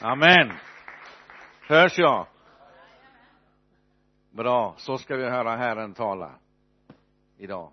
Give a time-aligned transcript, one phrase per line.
[0.00, 0.52] Amen.
[1.60, 2.26] Hörs jag?
[4.30, 6.34] Bra, så ska vi höra Herren tala
[7.36, 7.72] idag.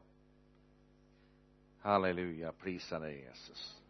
[1.82, 3.82] Halleluja, prisa dig Jesus.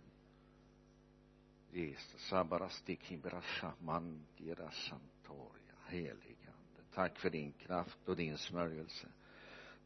[1.72, 6.82] Jesus, sabarastikhibrasha mandira santoria, heligande.
[6.94, 9.08] Tack för din kraft och din smörjelse.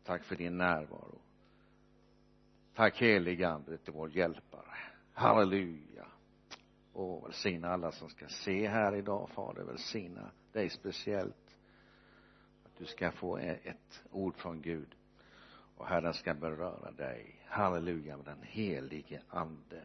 [0.04, 1.22] Tack för din närvaro.
[2.76, 4.78] Tack heligande till vår hjälpare.
[5.14, 6.06] Halleluja.
[6.94, 9.64] Och välsigna alla som ska se här idag, Fader.
[9.64, 11.58] Välsigna dig speciellt.
[12.66, 14.96] Att du ska få e- ett ord från Gud.
[15.78, 17.36] Och Herren ska beröra dig.
[17.48, 19.82] Halleluja med den helige ande.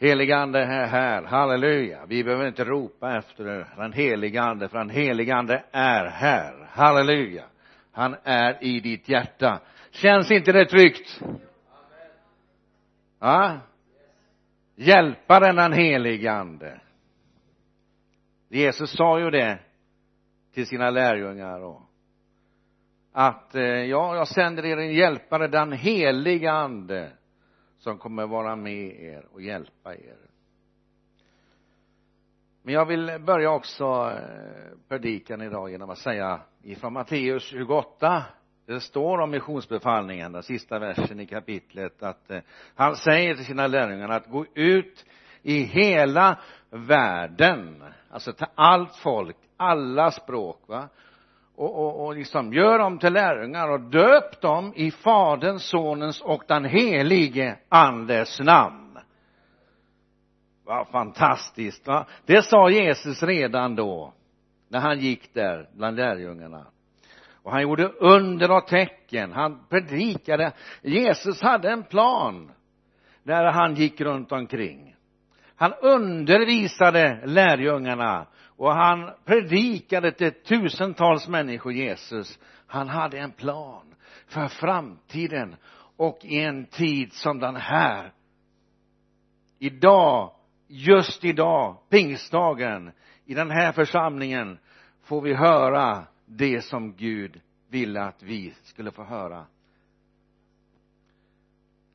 [0.00, 2.06] Helige ande är här, halleluja.
[2.06, 3.44] Vi behöver inte ropa efter
[3.76, 6.68] den helige ande, för den helige ande är här.
[6.70, 7.44] Halleluja.
[7.92, 9.60] Han är i ditt hjärta.
[9.90, 11.20] Känns inte det tryggt?
[13.18, 13.60] Ja?
[14.80, 16.80] Hjälparen den helige ande.
[18.48, 19.58] Jesus sa ju det
[20.54, 21.82] till sina lärjungar och
[23.12, 27.12] att eh, ja, jag sänder er en hjälpare, den heliga ande
[27.78, 30.28] som kommer vara med er och hjälpa er
[32.68, 38.24] men jag vill börja också eh, predikan idag genom att säga ifrån Matteus 28
[38.68, 42.40] det står om missionsbefallningen, den sista versen i kapitlet att eh,
[42.74, 45.04] han säger till sina lärjungar att gå ut
[45.42, 46.38] i hela
[46.70, 47.84] världen.
[48.10, 50.88] Alltså till allt folk, alla språk va?
[51.54, 56.42] Och, och, och liksom gör dem till lärjungar och döp dem i faderns, sonens och
[56.48, 58.98] den helige andes namn.
[60.64, 62.06] Vad fantastiskt va?
[62.26, 64.12] Det sa Jesus redan då
[64.68, 66.66] när han gick där bland lärjungarna
[67.48, 69.32] och han gjorde under och tecken.
[69.32, 70.52] Han predikade.
[70.82, 72.52] Jesus hade en plan
[73.22, 74.94] när han gick runt omkring.
[75.56, 78.26] Han undervisade lärjungarna
[78.56, 82.38] och han predikade till tusentals människor Jesus.
[82.66, 83.94] Han hade en plan
[84.26, 85.56] för framtiden
[85.96, 88.12] och i en tid som den här.
[89.58, 90.32] Idag
[90.66, 92.92] just idag pingstdagen
[93.24, 94.58] i den här församlingen
[95.02, 99.46] får vi höra det som Gud ville att vi skulle få höra.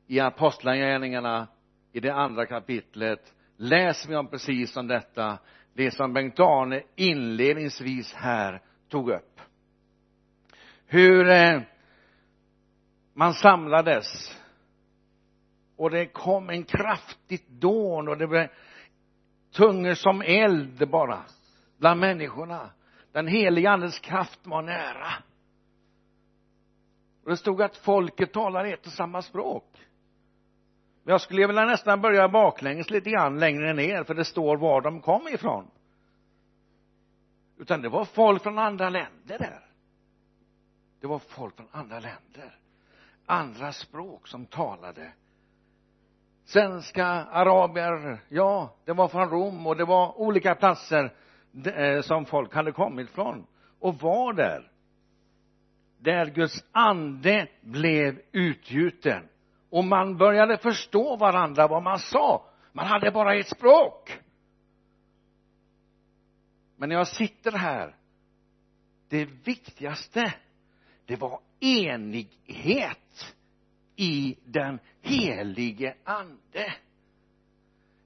[0.06, 1.48] I apostlagärningarna
[1.92, 5.38] i det andra kapitlet läser vi om precis om detta
[5.74, 9.40] det som Bengt-Arne inledningsvis här tog upp.
[10.86, 11.60] Hur eh,
[13.14, 14.40] man samlades.
[15.76, 18.48] Och det kom en kraftigt dån och det blev
[19.52, 21.22] tungor som eld bara
[21.78, 22.70] bland människorna
[23.14, 25.12] den heliga andens kraft var nära.
[27.24, 29.64] Och det stod att folket talar ett och samma språk.
[31.02, 34.80] Men jag skulle vilja nästan börja baklänges lite grann längre ner för det står var
[34.80, 35.70] de kom ifrån.
[37.58, 39.66] Utan det var folk från andra länder där.
[41.00, 42.58] Det var folk från andra länder.
[43.26, 45.12] Andra språk som talade.
[46.44, 51.12] Svenska, araber, ja, det var från Rom och det var olika platser
[52.02, 53.46] som folk hade kommit från
[53.80, 54.70] och var där.
[55.98, 59.28] Där Guds ande blev utgjuten.
[59.70, 62.48] Och man började förstå varandra vad man sa.
[62.72, 64.18] Man hade bara ett språk.
[66.76, 67.96] Men när jag sitter här
[69.08, 70.34] det viktigaste
[71.06, 73.34] det var enighet
[73.96, 76.74] i den helige ande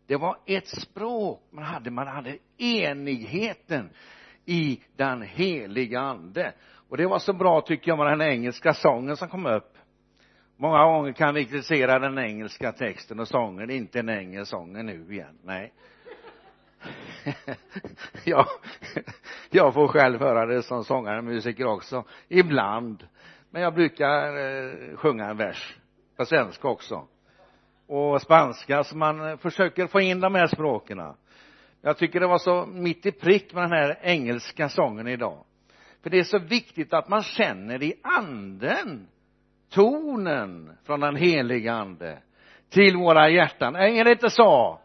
[0.08, 1.91] det var ett språk man hade.
[1.91, 3.91] Man hade enigheten
[4.44, 6.52] i den heliga ande.
[6.88, 9.74] Och det var så bra tycker jag med den engelska sången som kom upp.
[10.56, 15.12] Många gånger kan vi kritisera den engelska texten och sången inte en engelsk sång nu
[15.12, 15.38] igen.
[15.42, 15.72] Nej.
[18.25, 18.46] Ja
[19.50, 23.06] jag får själv höra det som sångare och musiker också ibland.
[23.50, 25.76] Men jag brukar eh, sjunga en vers
[26.16, 27.08] på svenska också
[27.88, 31.15] och spanska så man försöker få in de här språken.
[31.82, 35.44] Jag tycker det var så mitt i prick med den här engelska sången idag.
[36.02, 39.08] För det är så viktigt att man känner i anden
[39.70, 42.19] tonen från den heliga ande
[42.70, 43.76] till våra hjärtan.
[43.76, 44.81] Är det inte så?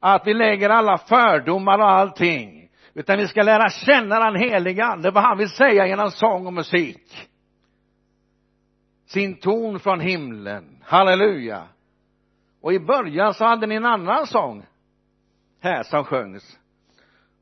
[0.00, 5.10] Att vi lägger alla fördomar och allting utan vi ska lära känna den heliga ande
[5.10, 7.28] vad han vill säga genom sång och musik.
[9.06, 10.78] Sin ton från himlen.
[10.84, 11.68] Halleluja
[12.60, 14.66] och i början så hade ni en annan sång.
[15.60, 16.58] Här som sjöngs.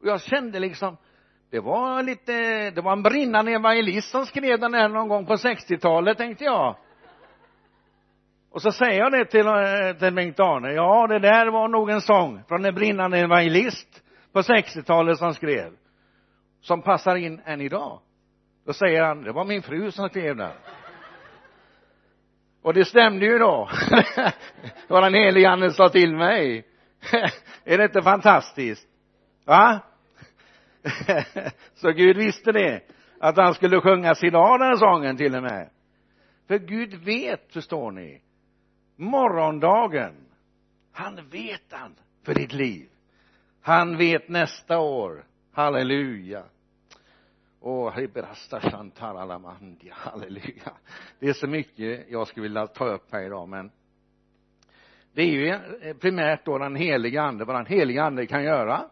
[0.00, 0.96] Och jag kände liksom
[1.50, 2.32] det var lite
[2.70, 6.76] det var en brinnande evangelist som skrev den här någon gång på 60-talet tänkte jag.
[8.50, 12.00] Och så säger jag det till, eh, till Bengt-Arne ja det där var nog en
[12.00, 14.02] sång från en brinnande evangelist
[14.32, 15.72] på 60-talet som skrev.
[16.60, 18.00] Som passar in än idag.
[18.66, 20.52] Då säger han det var min fru som skrev den
[22.66, 23.70] och det stämde ju då.
[24.88, 26.66] Vad den helige Anden sa till mig.
[27.64, 28.88] Är det inte fantastiskt?
[29.44, 29.80] Va?
[31.74, 32.80] Så Gud visste det.
[33.20, 35.70] Att han skulle sjunga idag den sången till och med.
[36.48, 38.20] För Gud vet förstår ni
[38.96, 40.14] morgondagen.
[40.92, 42.88] Han vet han för ditt liv.
[43.62, 45.24] Han vet nästa år.
[45.52, 46.44] Halleluja
[47.66, 50.72] och hibrasta shantaralamandia halleluja.
[51.18, 53.70] Det är så mycket jag skulle vilja ta upp här idag men
[55.12, 58.90] det är ju primärt då den heliga ande vad den heliga ande kan göra.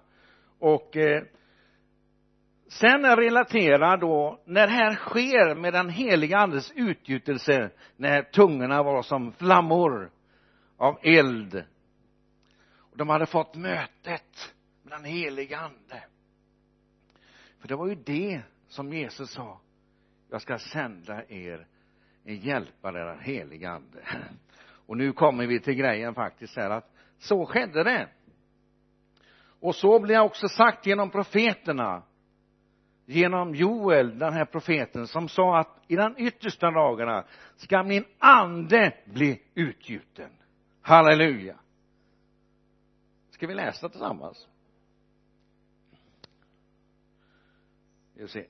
[0.59, 1.23] Och eh,
[2.69, 9.03] sen relaterar då när det här sker med den heliga andes utgjutelse när tungorna var
[9.03, 10.11] som flammor
[10.77, 11.65] av eld.
[12.77, 16.05] Och de hade fått mötet med den heliga ande.
[17.61, 18.43] För det var ju det
[18.75, 19.61] som Jesus sa
[20.31, 21.67] jag ska sända er
[22.25, 24.03] en hjälpare den helige ande.
[24.87, 28.09] Och nu kommer vi till grejen faktiskt här att så skedde det.
[29.61, 32.03] Och så blir också sagt genom profeterna
[33.07, 37.25] genom Joel, den här profeten som sa att i den yttersta dagarna
[37.57, 40.31] ska min ande bli utgjuten.
[40.81, 41.59] Halleluja.
[43.31, 44.49] Ska vi läsa tillsammans?
[48.15, 48.47] Vi se.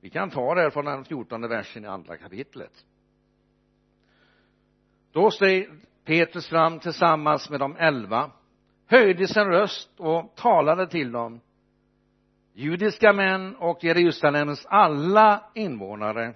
[0.00, 2.86] Vi kan ta det här från den fjortonde versen i andra kapitlet.
[5.12, 5.68] Då steg
[6.04, 8.30] Petrus fram tillsammans med de elva
[8.86, 11.40] höjde sin röst och talade till dem
[12.52, 16.34] judiska män och Jerusalems alla invånare.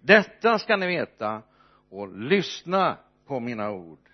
[0.00, 1.42] Detta ska ni veta
[1.90, 4.08] och lyssna på mina ord.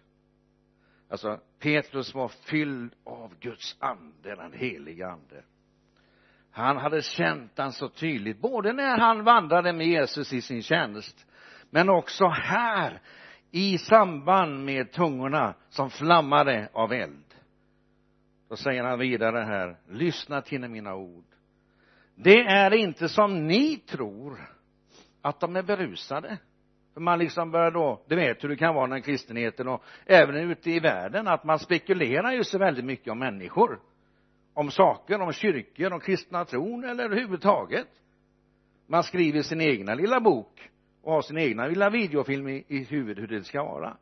[1.08, 5.42] Alltså Petrus var fylld av Guds ande, den heliga ande
[6.52, 11.26] han hade känt den så tydligt både när han vandrade med Jesus i sin tjänst
[11.70, 13.00] men också här
[13.50, 17.24] i samband med tungorna som flammade av eld.
[18.48, 21.24] Då säger han vidare här lyssna till mina ord.
[22.14, 24.38] Det är inte som ni tror
[25.22, 26.38] att de är berusade.
[26.94, 30.36] För man liksom börjar då, du vet hur det kan vara när kristenheten och även
[30.36, 33.80] ute i världen att man spekulerar ju så väldigt mycket om människor
[34.54, 37.88] om saker, om kyrkor, om kristna tron eller överhuvudtaget.
[38.86, 40.70] Man skriver sin egna lilla bok
[41.02, 43.96] och har sin egna lilla videofilm i, i huvudet hur det ska vara.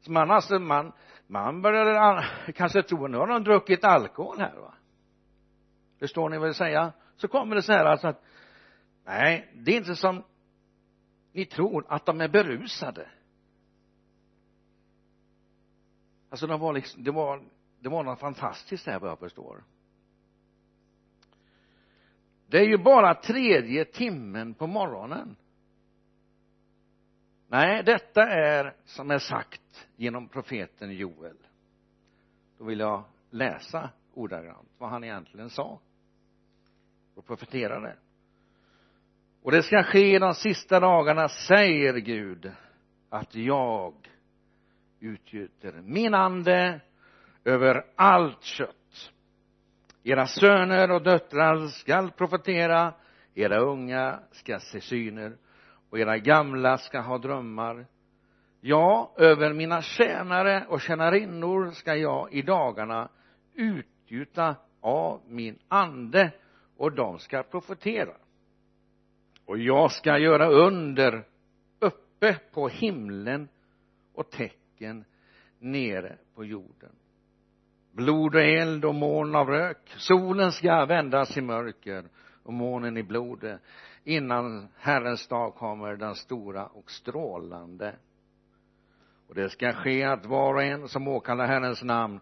[0.00, 0.92] Så man alltså man
[1.26, 4.74] man börjar kanske tro nu har de druckit alkohol här va?
[5.98, 6.92] Förstår ni vad jag säger?
[7.16, 8.22] Så kommer det så här alltså att
[9.04, 10.22] nej det är inte som
[11.32, 13.08] ni tror att de är berusade.
[16.30, 17.42] Alltså de var liksom det var
[17.80, 19.64] det var något fantastiskt här vad jag förstår.
[22.46, 25.36] Det är ju bara tredje timmen på morgonen.
[27.48, 31.36] Nej detta är som är sagt genom profeten Joel.
[32.58, 35.80] Då vill jag läsa ordagrant vad han egentligen sa.
[37.14, 37.96] Och profeterade
[39.42, 42.52] och det ska ske de sista dagarna säger Gud
[43.08, 43.94] att jag
[45.00, 46.80] utgjuter min ande
[47.44, 49.12] över allt kött.
[50.04, 52.94] Era söner och döttrar skall profetera
[53.34, 55.36] era unga ska se syner
[55.90, 57.86] och era gamla ska ha drömmar.
[58.60, 63.08] Ja över mina tjänare och tjänarinnor ska jag i dagarna
[63.54, 66.32] utgjuta av min ande
[66.76, 68.16] och de ska profetera.
[69.44, 71.26] Och jag ska göra under
[71.78, 73.48] uppe på himlen
[74.14, 75.04] och tecken
[75.58, 76.90] nere på jorden
[77.92, 79.94] blod och eld och moln av rök.
[79.96, 82.04] Solen ska vändas i mörker
[82.42, 83.58] och månen i blod.
[84.04, 87.96] Innan Herrens dag kommer den stora och strålande.
[89.28, 92.20] Och det ska ske att var och en som åkallar Herrens namn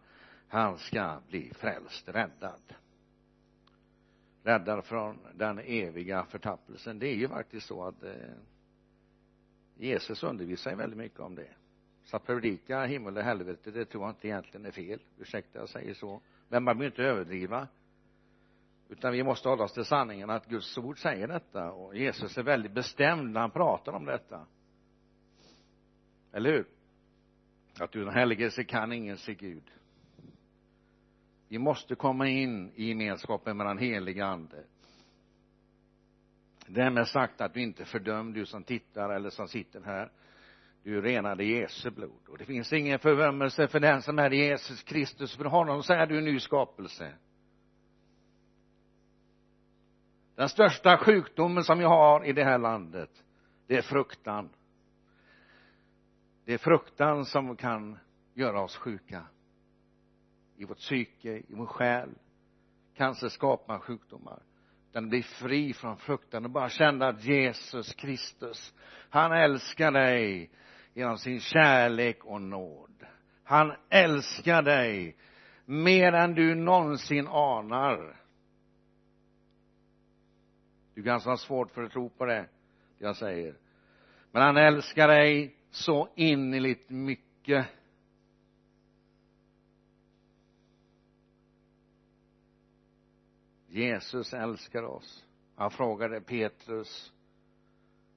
[0.49, 2.75] han ska bli frälst, räddad.
[4.43, 6.99] Räddad från den eviga förtappelsen.
[6.99, 8.13] Det är ju faktiskt så att eh,
[9.77, 11.49] Jesus undervisar väldigt mycket om det
[12.09, 15.01] så att predika himmel och helvete det tror jag inte egentligen är fel.
[15.19, 16.21] Ursäkta jag säger så.
[16.49, 17.69] Men man behöver inte överdriva.
[18.89, 21.73] Utan vi måste hålla oss till sanningen att Guds ord säger detta.
[21.73, 24.47] Och Jesus är väldigt bestämd när han pratar om detta.
[26.33, 26.67] Eller hur?
[27.81, 29.71] Att utan helgelse kan ingen se Gud.
[31.49, 34.65] Vi måste komma in i gemenskapen med den helige ande.
[36.67, 40.11] Därmed sagt att du inte fördömd du som tittar eller som sitter här
[40.83, 42.29] du renade Jesu blod.
[42.29, 45.37] Och det finns ingen förvömmelse för den som är Jesus Kristus.
[45.37, 47.13] För honom så är du en ny skapelse.
[50.35, 53.11] Den största sjukdomen som jag har i det här landet
[53.67, 54.49] det är fruktan.
[56.45, 57.99] Det är fruktan som kan
[58.35, 59.23] göra oss sjuka.
[60.57, 62.11] I vårt psyke, i vår själ.
[62.95, 64.43] Cancer skapar sjukdomar.
[64.91, 68.75] Utan bli fri från fruktan och bara känna att Jesus Kristus
[69.11, 70.51] han älskar dig
[70.95, 73.07] genom sin kärlek och nåd.
[73.45, 75.17] Han älskar dig
[75.65, 78.17] mer än du någonsin anar.
[80.95, 82.49] Du kanske har svårt för att tro på det
[82.99, 83.55] jag säger.
[84.33, 87.67] Men han älskar dig så innerligt mycket.
[93.67, 95.25] Jesus älskar oss.
[95.57, 97.13] Han frågade Petrus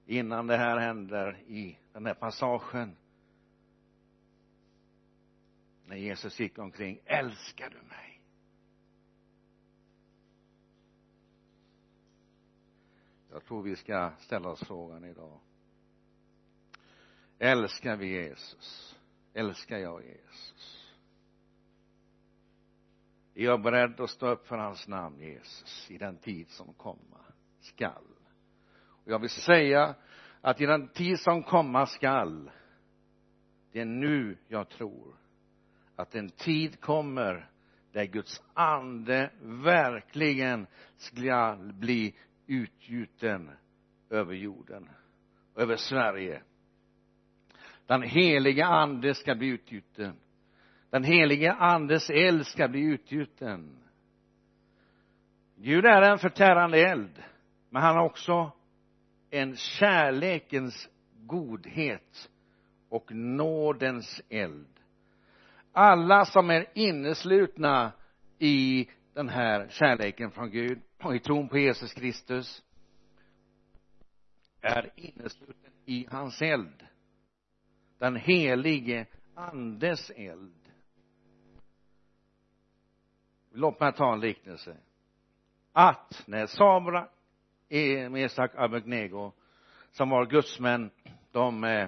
[0.05, 2.95] innan det här händer i den här passagen.
[5.85, 8.21] När Jesus gick omkring älskar du mig?
[13.31, 15.39] Jag tror vi ska ställa oss frågan idag.
[17.39, 18.99] Älskar vi Jesus?
[19.33, 20.91] Älskar jag Jesus?
[23.35, 27.25] Är jag beredd att stå upp för hans namn Jesus i den tid som komma
[27.59, 28.07] skall?
[28.81, 29.95] Och jag vill säga
[30.41, 32.51] att i den tid som komma skall
[33.71, 35.15] det är nu jag tror
[35.95, 37.49] att en tid kommer
[37.91, 40.67] där Guds ande verkligen
[40.97, 42.15] ska bli
[42.47, 43.51] utgjuten
[44.09, 44.89] över jorden
[45.55, 46.41] över Sverige.
[47.85, 50.15] Den heliga ande ska bli utgjuten.
[50.89, 53.77] Den helige andes eld ska bli utgjuten.
[55.55, 57.23] Gud är en förtärande eld
[57.69, 58.51] men han har också
[59.31, 62.29] en kärlekens godhet
[62.89, 64.67] och nådens eld.
[65.71, 67.91] Alla som är inneslutna
[68.39, 72.63] i den här kärleken från Gud och i tron på Jesus Kristus
[74.61, 76.87] är innesluten i hans eld.
[77.97, 80.55] Den helige andes eld.
[83.51, 84.77] Låt mig ta en liknelse.
[85.73, 87.09] Att när Sabra
[88.09, 89.31] Mesak Abednego
[89.91, 90.91] som var gudsmän
[91.31, 91.87] de eh,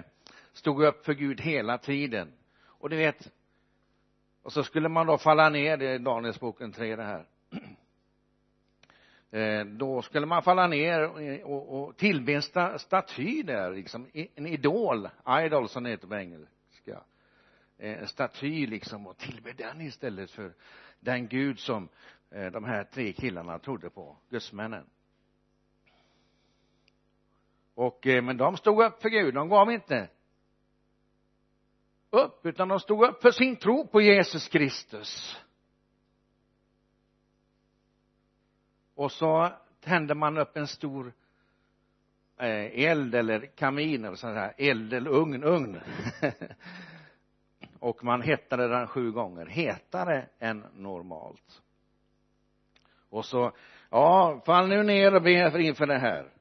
[0.52, 2.32] stod upp för Gud hela tiden.
[2.66, 3.32] Och du vet
[4.42, 7.26] och så skulle man då falla ner det är Danielsboken 3 det här.
[9.30, 11.02] Eh, då skulle man falla ner
[11.44, 15.08] och, och tillbe en staty där liksom en idol
[15.44, 17.02] idol som det heter på engelska.
[17.78, 20.54] Eh, en staty liksom och tillbe den istället för
[21.00, 21.88] den gud som
[22.28, 24.86] de här tre killarna trodde på gudsmännen
[27.74, 30.08] och eh, men de stod upp för Gud de gav inte
[32.14, 35.36] upp utan de stod upp för sin tro på Jesus Kristus.
[38.94, 41.12] Och så tände man upp en stor
[42.36, 45.80] eh, eld eller kamin eller sån här eld eller ugn, ugn.
[47.78, 49.46] Och man hettade den sju gånger.
[49.46, 51.62] Hetare än normalt.
[53.08, 53.52] Och så
[53.90, 56.33] ja fall nu ner och be inför det här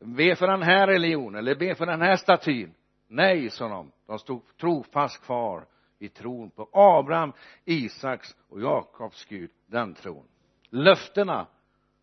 [0.00, 2.74] be för den här religionen eller be för den här statyn.
[3.08, 3.92] Nej sa de.
[4.06, 5.66] De stod trofast kvar
[5.98, 7.32] i tron på Abraham,
[7.64, 10.24] Isaks och Jakobs Gud den tron.
[10.70, 11.46] Löftena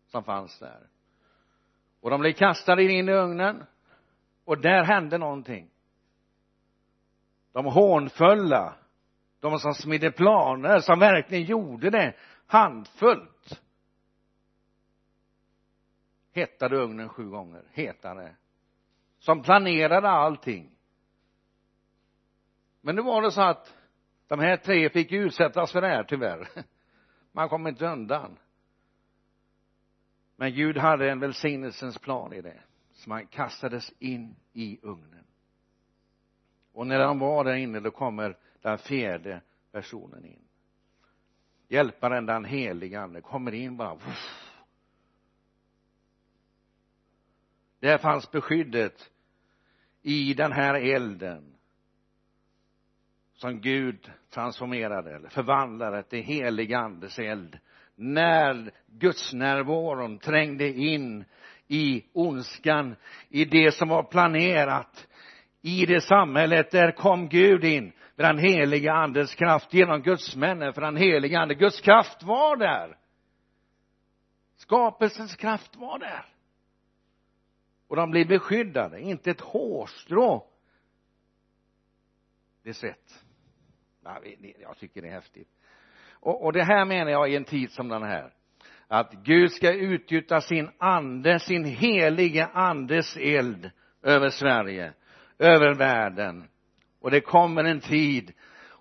[0.06, 0.86] som fanns där.
[2.00, 3.64] Och de blev kastade in i ugnen.
[4.44, 5.70] Och där hände någonting.
[7.52, 8.74] De hånfulla
[9.40, 12.14] de som smidde planer som verkligen gjorde det
[12.46, 13.62] handfullt
[16.38, 18.36] hettade ugnen sju gånger hetare
[19.18, 20.70] som planerade allting.
[22.80, 23.74] Men nu var det så att
[24.26, 26.48] de här tre fick utsättas för det här tyvärr.
[27.32, 28.38] Man kom inte undan.
[30.36, 32.60] Men Gud hade en välsignelsens plan i det
[32.92, 35.24] så man kastades in i ugnen.
[36.72, 39.40] Och när han var där inne då kommer den fjärde
[39.72, 40.42] personen in.
[41.68, 43.98] Hjälparen den helige ande kommer in bara
[47.80, 49.10] där fanns beskyddet
[50.02, 51.54] i den här elden
[53.34, 57.58] som Gud transformerade eller förvandlade till helig andes eld.
[57.94, 61.24] När gudsnärvaron trängde in
[61.68, 62.96] i ondskan
[63.28, 65.08] i det som var planerat
[65.62, 70.80] i det samhället där kom Gud in med den heliga andens kraft genom gudsmännen för
[70.80, 71.54] den heliga ande.
[71.54, 72.96] Guds kraft var där.
[74.56, 76.24] Skapelsens kraft var där
[77.88, 80.46] och de blir beskyddade inte ett hårstrå.
[82.62, 83.24] Det är svett.
[84.60, 85.48] Jag tycker det är häftigt.
[86.12, 88.32] Och, och det här menar jag i en tid som den här.
[88.88, 93.70] Att Gud ska utgjuta sin ande, sin helige andes eld
[94.02, 94.92] över Sverige,
[95.38, 96.48] över världen.
[97.00, 98.32] Och det kommer en tid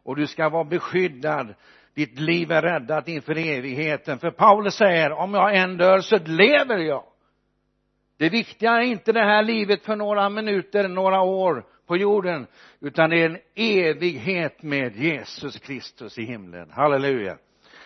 [0.07, 1.55] och du ska vara beskyddad.
[1.93, 4.19] Ditt liv är räddat inför evigheten.
[4.19, 7.03] För Paulus säger om jag än dör så lever jag
[8.17, 12.47] det viktiga är inte det här livet för några minuter, några år på jorden
[12.79, 16.69] utan det är en evighet med Jesus Kristus i himlen.
[16.71, 17.37] Halleluja.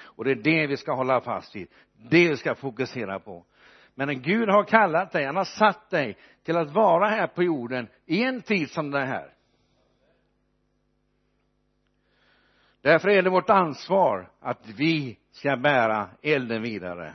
[0.03, 1.67] Och det är det vi ska hålla fast vid.
[2.09, 3.45] Det vi ska fokusera på.
[3.95, 7.87] Men Gud har kallat dig, han har satt dig till att vara här på jorden
[8.05, 9.33] i en tid som den här.
[12.81, 17.13] Därför är det vårt ansvar att vi ska bära elden vidare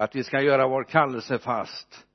[0.00, 2.06] att vi ska göra vår kallelse fast.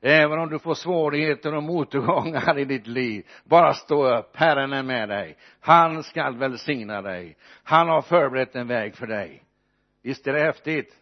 [0.00, 4.36] Även om du får svårigheter och motgångar i ditt liv bara stå upp.
[4.36, 5.36] Herren är med dig.
[5.60, 7.36] Han skall välsigna dig.
[7.62, 9.44] Han har förberett en väg för dig.
[10.02, 10.96] Visst är det häftigt?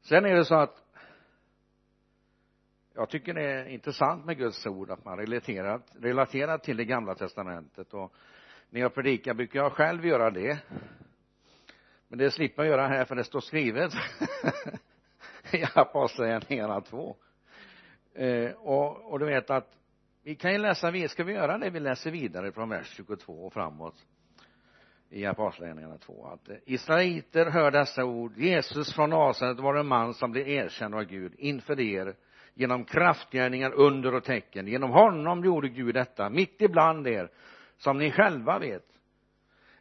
[0.00, 0.76] Sen är det så att
[2.94, 7.14] jag tycker det är intressant med Guds ord att man relaterar, relaterar till det gamla
[7.14, 7.94] testamentet.
[7.94, 8.12] Och
[8.70, 10.58] när jag predikar brukar jag själv göra det
[12.08, 13.92] men det slipper jag göra här för det står skrivet
[15.52, 17.16] i apostlagärningarna 2
[18.14, 19.74] eh, och, och du vet att
[20.22, 21.70] vi kan ju läsa vidare, ska vi göra det?
[21.70, 23.94] Vi läser vidare från vers 22 och framåt
[25.10, 28.32] i apostlagärningarna 2 att eh, israeliter hör dessa ord.
[28.36, 32.14] Jesus från Nasaret var en man som blev erkänd av Gud inför er
[32.54, 34.66] genom kraftgärningar under och tecken.
[34.66, 37.30] Genom honom gjorde Gud detta mitt ibland er
[37.76, 38.97] som ni själva vet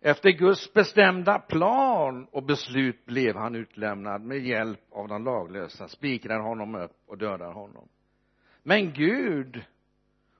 [0.01, 6.39] efter Guds bestämda plan och beslut blev han utlämnad med hjälp av de laglösa, spikrar
[6.39, 7.87] honom upp och dödar honom.
[8.63, 9.65] Men Gud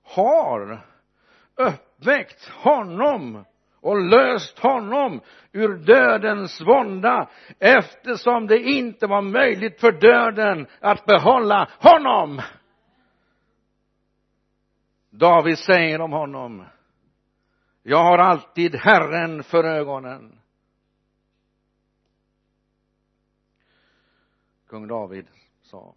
[0.04, 0.86] har
[1.56, 3.46] uppväckt honom
[3.82, 5.22] och löst honom
[5.52, 12.41] ur dödens vånda eftersom det inte var möjligt för döden att behålla honom.
[15.10, 16.65] David säger om honom
[17.89, 20.39] jag har alltid Herren för ögonen.
[24.67, 25.28] Kung David
[25.62, 25.95] sa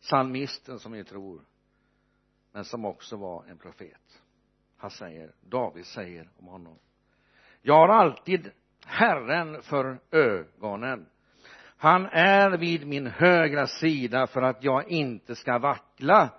[0.00, 1.44] psalmisten som vi tror
[2.52, 4.22] men som också var en profet.
[4.76, 6.78] Han säger David säger om honom
[7.62, 8.50] jag har alltid
[8.86, 11.06] Herren för ögonen.
[11.76, 16.30] Han är vid min högra sida för att jag inte ska vackla.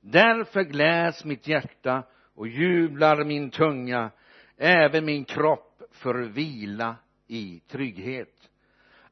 [0.00, 2.02] Därför gläds mitt hjärta
[2.34, 4.10] och jublar min tunga.
[4.56, 8.50] Även min kropp för vila i trygghet.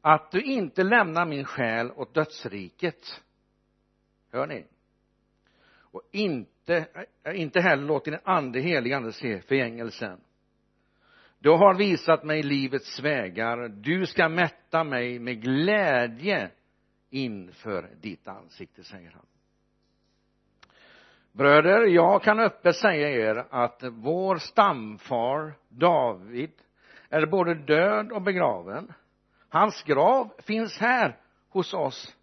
[0.01, 3.23] Att du inte lämnar min själ åt dödsriket.
[4.33, 4.67] Hör ni?
[5.93, 6.87] Och inte,
[7.25, 10.21] eh, inte heller låter din ande helig ande se förgängelsen.
[11.39, 13.69] Du har visat mig livets vägar.
[13.69, 16.51] Du ska mätta mig med glädje
[17.11, 19.27] inför ditt ansikte säger han
[21.33, 26.53] bröder jag kan öppet säga er att vår stamfar David
[27.09, 28.93] är både död och begraven.
[29.49, 31.17] Hans grav finns här
[31.49, 32.17] hos oss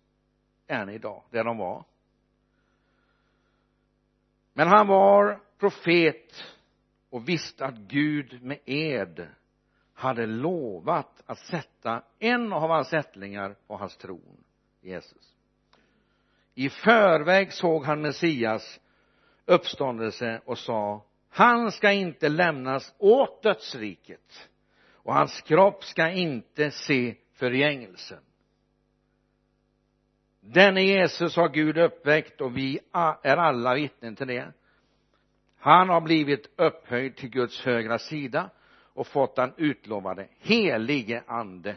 [0.67, 1.85] än idag där de var.
[4.53, 6.43] Men han var profet
[7.09, 9.27] och visste att Gud med ed
[9.93, 14.43] hade lovat att sätta en av hans ättlingar på hans tron
[14.81, 15.35] Jesus.
[16.55, 18.79] I förväg såg han Messias
[19.47, 24.49] uppståndelse och sa han ska inte lämnas åt dödsriket
[24.91, 28.19] och hans kropp ska inte se förgängelsen.
[30.39, 34.53] Denne Jesus har Gud uppväckt och vi är alla vittnen till det.
[35.57, 38.49] Han har blivit upphöjd till Guds högra sida
[38.93, 41.75] och fått den utlovade helige ande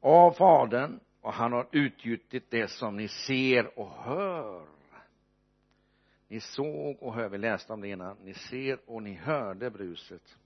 [0.00, 4.79] av fadern och han har utgjutit det som ni ser och hör
[6.30, 10.36] ni såg och hör, vi läste om det innan, ni ser och ni hörde bruset.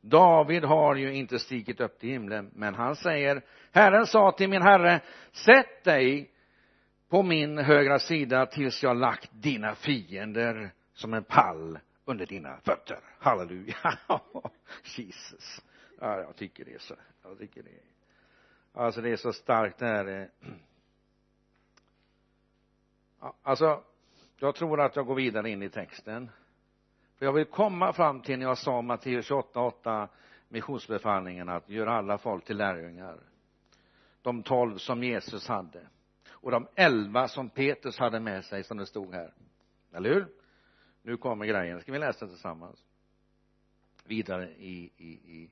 [0.00, 4.62] David har ju inte stigit upp till himlen men han säger Herren sa till min
[4.62, 5.00] herre
[5.32, 6.30] sätt dig
[7.08, 13.00] på min högra sida tills jag lagt dina fiender som en pall under dina fötter.
[13.18, 13.98] Halleluja.
[14.96, 15.62] Jesus.
[16.00, 19.78] Ja jag tycker det är så jag tycker det är alltså det är så starkt
[19.78, 20.52] det här eh,
[23.42, 23.84] alltså
[24.40, 26.30] jag tror att jag går vidare in i texten.
[27.18, 30.08] För jag vill komma fram till när jag sa Matteus 28, 8
[30.48, 33.20] missionsbefallningen att göra alla folk till lärjungar.
[34.22, 35.86] De tolv som Jesus hade.
[36.30, 39.32] Och de elva som Petrus hade med sig som det stod här.
[39.92, 40.26] Eller hur?
[41.02, 41.80] Nu kommer grejen.
[41.80, 42.84] Ska vi läsa tillsammans?
[44.04, 45.50] Vidare i, i, i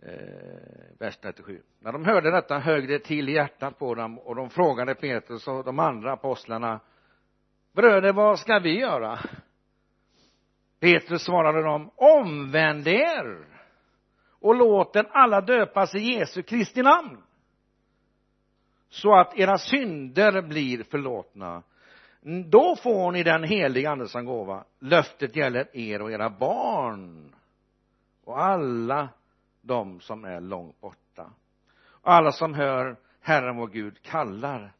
[0.00, 4.34] eh, vers 37 när de hörde detta högg det till i hjärtat på dem och
[4.34, 6.80] de frågade Petrus och de andra apostlarna
[7.78, 9.18] bröder vad ska vi göra?
[10.80, 13.46] Petrus svarade dem omvänd er
[14.40, 17.22] och låt den alla döpas i Jesu Kristi namn
[18.88, 21.62] så att era synder blir förlåtna.
[22.46, 24.64] Då får ni den heliga ande som gåva.
[24.78, 27.34] Löftet gäller er och era barn
[28.24, 29.08] och alla
[29.60, 31.30] de som är långt borta.
[32.02, 34.72] Alla som hör Herren vår Gud kallar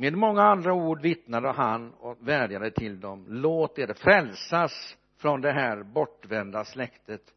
[0.00, 5.52] med många andra ord vittnade han och vädjade till dem låt er frälsas från det
[5.52, 7.34] här bortvända släktet.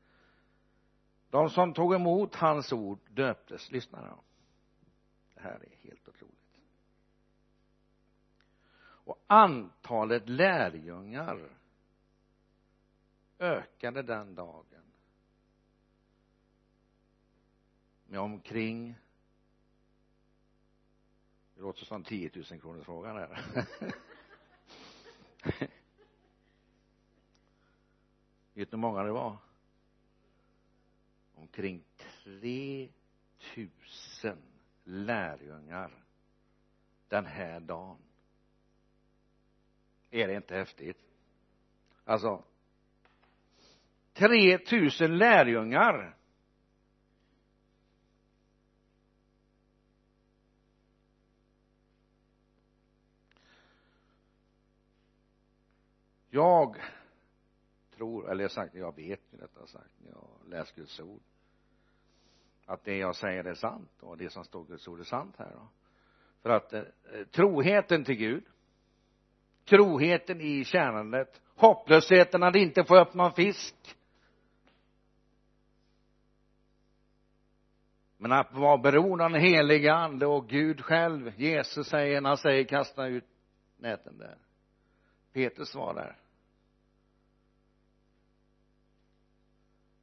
[1.29, 4.23] De som tog emot hans ord döptes lyssna då.
[5.33, 6.59] det här är helt otroligt.
[8.81, 11.49] Och antalet lärjungar
[13.39, 14.83] ökade den dagen.
[18.07, 18.95] Med omkring
[21.63, 23.27] det låter som 10 000 kronors frågan här
[28.53, 29.37] vet du hur många det var?
[31.35, 31.83] Omkring
[32.23, 32.89] 3
[34.23, 34.37] 000
[34.83, 35.91] lärjungar
[37.07, 37.97] den här dagen.
[40.11, 40.97] Är det inte häftigt?
[42.05, 42.43] Alltså
[44.13, 44.59] 3
[45.01, 46.17] 000 lärjungar
[56.33, 56.77] jag
[57.95, 61.21] tror, eller jag sagt, jag vet ju detta sagt när jag läst Guds ord
[62.65, 65.35] att det jag säger är sant och det som står i Guds ord är sant
[65.37, 65.67] här då.
[66.41, 66.83] För att eh,
[67.31, 68.43] troheten till Gud
[69.65, 73.97] troheten i tjänandet hopplösheten att inte få upp någon fisk.
[78.17, 82.37] Men att vara beroende av den heliga ande och Gud själv Jesus säger när han
[82.37, 83.27] säger kasta ut
[83.77, 84.37] näten där.
[85.33, 86.22] Petrus svarar.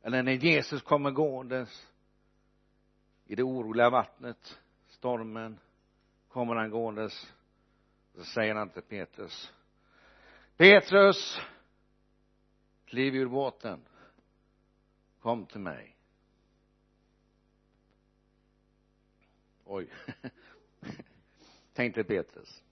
[0.03, 1.89] Eller när Jesus kommer gåendes
[3.27, 4.59] i det oroliga vattnet
[4.89, 5.59] stormen
[6.29, 7.33] kommer han gåendes
[8.15, 9.53] så säger han till Petrus
[10.57, 11.41] Petrus
[12.91, 13.81] kliv ur båten.
[15.21, 15.97] Kom till mig.
[19.65, 19.91] Oj.
[21.73, 22.63] Tänkte Petrus.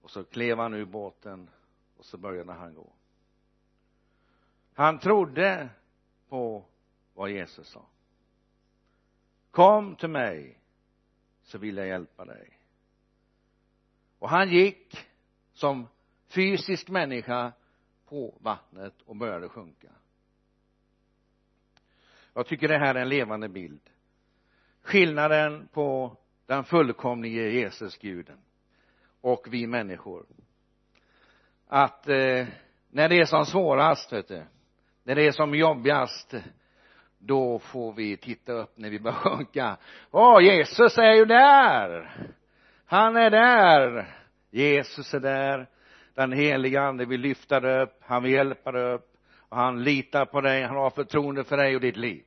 [0.00, 1.50] Och så klev han ur båten
[1.96, 2.92] och så började han gå
[4.82, 5.68] han trodde
[6.28, 6.64] på
[7.14, 7.86] vad Jesus sa.
[9.50, 10.58] Kom till mig
[11.42, 12.58] så vill jag hjälpa dig.
[14.18, 15.06] Och han gick
[15.52, 15.88] som
[16.28, 17.52] fysisk människa
[18.08, 19.88] på vattnet och började sjunka.
[22.34, 23.90] Jag tycker det här är en levande bild.
[24.82, 26.16] Skillnaden på
[26.46, 28.38] den fullkomlige Jesus guden
[29.20, 30.26] och vi människor.
[31.66, 32.46] Att eh,
[32.88, 34.44] när det är som svårast vet du
[35.02, 36.34] när det är som jobbigast
[37.18, 39.76] då får vi titta upp när vi börjar sjunka.
[40.10, 42.10] Åh Jesus är ju där!
[42.86, 44.16] Han är där!
[44.50, 45.68] Jesus är där.
[46.14, 50.24] Den heliga ande vill lyfta dig upp han vill hjälpa dig upp och han litar
[50.24, 52.24] på dig han har förtroende för dig och ditt liv.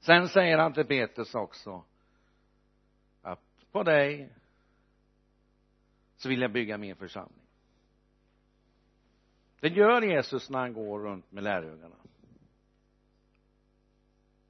[0.00, 1.84] Sen säger han till Petrus också
[3.22, 3.40] att
[3.72, 4.32] på dig
[6.16, 7.39] så vill jag bygga min församling
[9.60, 11.96] det gör Jesus när han går runt med lärjungarna.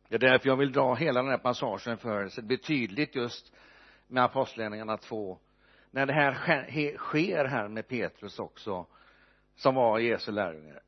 [0.09, 3.15] Det är därför jag vill dra hela den här passagen för så det blir tydligt
[3.15, 3.53] just
[4.07, 5.39] med apostlagärningarna 2
[5.91, 8.87] när det här sker här med Petrus också
[9.55, 10.81] som var Jesu lärjunge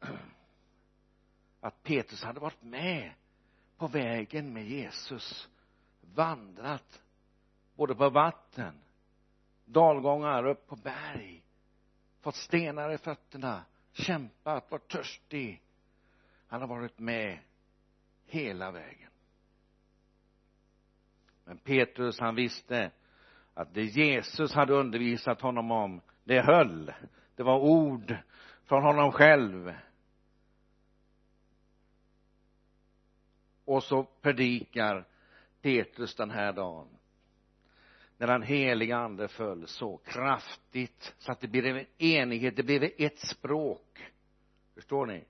[1.61, 3.13] att Petrus hade varit med
[3.77, 5.49] på vägen med Jesus
[6.01, 7.03] vandrat
[7.77, 8.81] både på vatten
[9.65, 11.43] dalgångar upp på berg
[12.21, 15.63] fått stenar i fötterna kämpat, varit törstig.
[16.47, 17.39] Han har varit med
[18.27, 19.11] hela vägen.
[21.45, 22.91] Men Petrus han visste
[23.55, 26.93] att det Jesus hade undervisat honom om det höll.
[27.37, 28.17] Det var ord
[28.65, 29.75] från honom själv.
[33.65, 35.07] Och så predikar
[35.63, 36.89] Petrus den här dagen
[38.23, 42.91] när den heliga ande föll så kraftigt så att det blev en enighet, det blev
[42.99, 44.13] ett språk.
[44.75, 45.25] Förstår ni?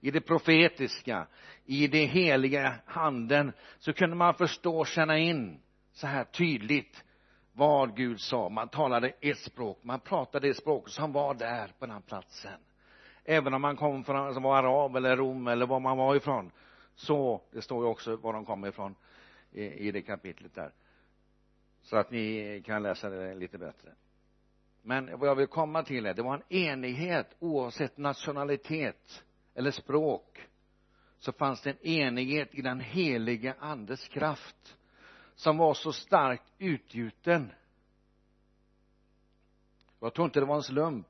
[0.00, 1.26] I det profetiska
[1.64, 5.60] i det heliga handen så kunde man förstå, och känna in
[5.92, 7.04] så här tydligt
[7.52, 8.48] vad Gud sa.
[8.48, 12.60] Man talade ett språk man pratade det språk som var där på den platsen.
[13.24, 16.50] Även om man kom från, som var arab eller rom eller var man var ifrån
[16.94, 18.94] så det står ju också var de kom ifrån
[19.52, 20.72] i, i det kapitlet där
[21.82, 23.90] så att ni kan läsa det lite bättre.
[24.82, 30.48] Men vad jag vill komma till är det var en enighet oavsett nationalitet eller språk
[31.18, 34.76] så fanns det en enighet i den helige andes kraft
[35.34, 37.52] som var så starkt utgjuten.
[40.00, 41.06] Jag tror inte det var en slump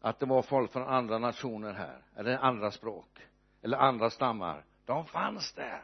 [0.00, 3.26] att det var folk från andra nationer här eller andra språk
[3.62, 4.64] eller andra stammar.
[4.84, 5.82] De fanns där.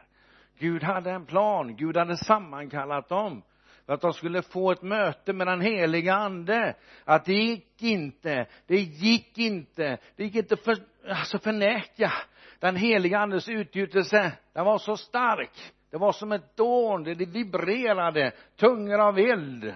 [0.57, 3.41] Gud hade en plan Gud hade sammankallat dem
[3.85, 6.75] för att de skulle få ett möte med den heliga ande.
[7.03, 10.77] Att det gick inte det gick inte det gick inte för,
[11.09, 12.11] alltså förneka
[12.59, 14.31] den heliga andes utgjutelse.
[14.53, 19.73] Den var så stark det var som ett dån det vibrerade tungor av eld.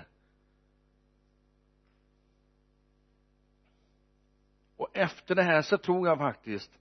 [4.78, 6.72] Och efter det här så tror jag faktiskt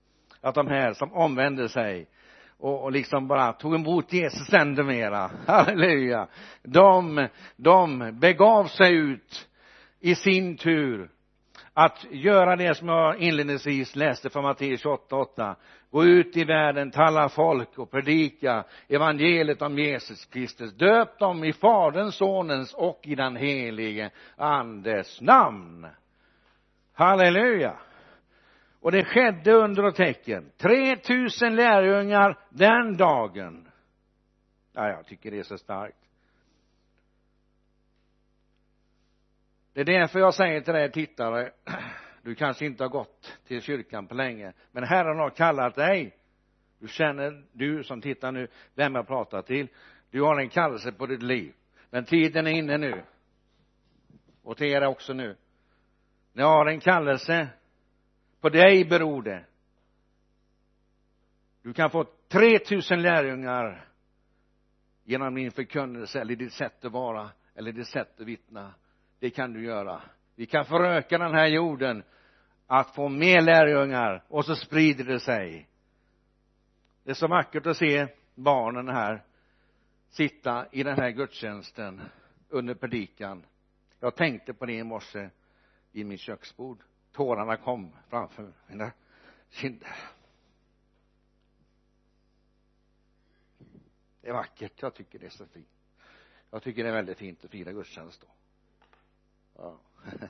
[0.40, 2.08] att de här som omvände sig
[2.58, 5.30] och, och liksom bara tog emot Jesus ännu mera.
[5.46, 6.26] Halleluja.
[6.62, 9.48] De de begav sig ut
[10.00, 11.10] i sin tur.
[11.74, 15.54] Att göra det som jag inledningsvis läste från Matteus 28.8
[15.90, 20.74] gå ut i världen, tala folk och predika evangeliet om Jesus Kristus.
[20.74, 25.86] Döp dem i faderns, sonens och i den helige andes namn.
[26.94, 27.76] Halleluja
[28.80, 30.50] och det skedde under och tecken.
[30.56, 33.68] 3000 lärjungar den dagen.
[34.72, 35.96] Ja, jag tycker det är så starkt.
[39.72, 41.50] Det är därför jag säger till dig tittare
[42.22, 46.16] du kanske inte har gått till kyrkan på länge men Herren har kallat dig.
[46.78, 49.68] Du känner, du som tittar nu, vem jag pratar till.
[50.10, 51.54] Du har en kallelse på ditt liv.
[51.90, 53.02] Men tiden är inne nu.
[54.42, 55.36] Och till er också nu.
[56.32, 57.48] Ni har en kallelse
[58.40, 59.44] på dig beror det.
[61.62, 63.88] Du kan få 3000 lärjungar
[65.04, 68.74] genom din förkunnelse eller ditt sätt att vara eller ditt sätt att vittna.
[69.18, 70.02] Det kan du göra.
[70.34, 72.02] Vi kan föröka den här jorden
[72.66, 75.68] att få mer lärjungar och så sprider det sig.
[77.04, 79.22] Det är så vackert att se barnen här
[80.08, 82.00] sitta i den här gudstjänsten
[82.48, 83.42] under predikan.
[84.00, 85.30] Jag tänkte på det i morse
[85.92, 86.78] vid mitt köksbord
[87.16, 88.92] tårarna kom framför mina
[89.50, 89.96] kinder.
[94.20, 94.82] Det är vackert.
[94.82, 95.68] Jag tycker det är så fint.
[96.50, 98.26] Jag tycker det är väldigt fint att fira gudstjänst då.
[99.56, 99.78] Ja.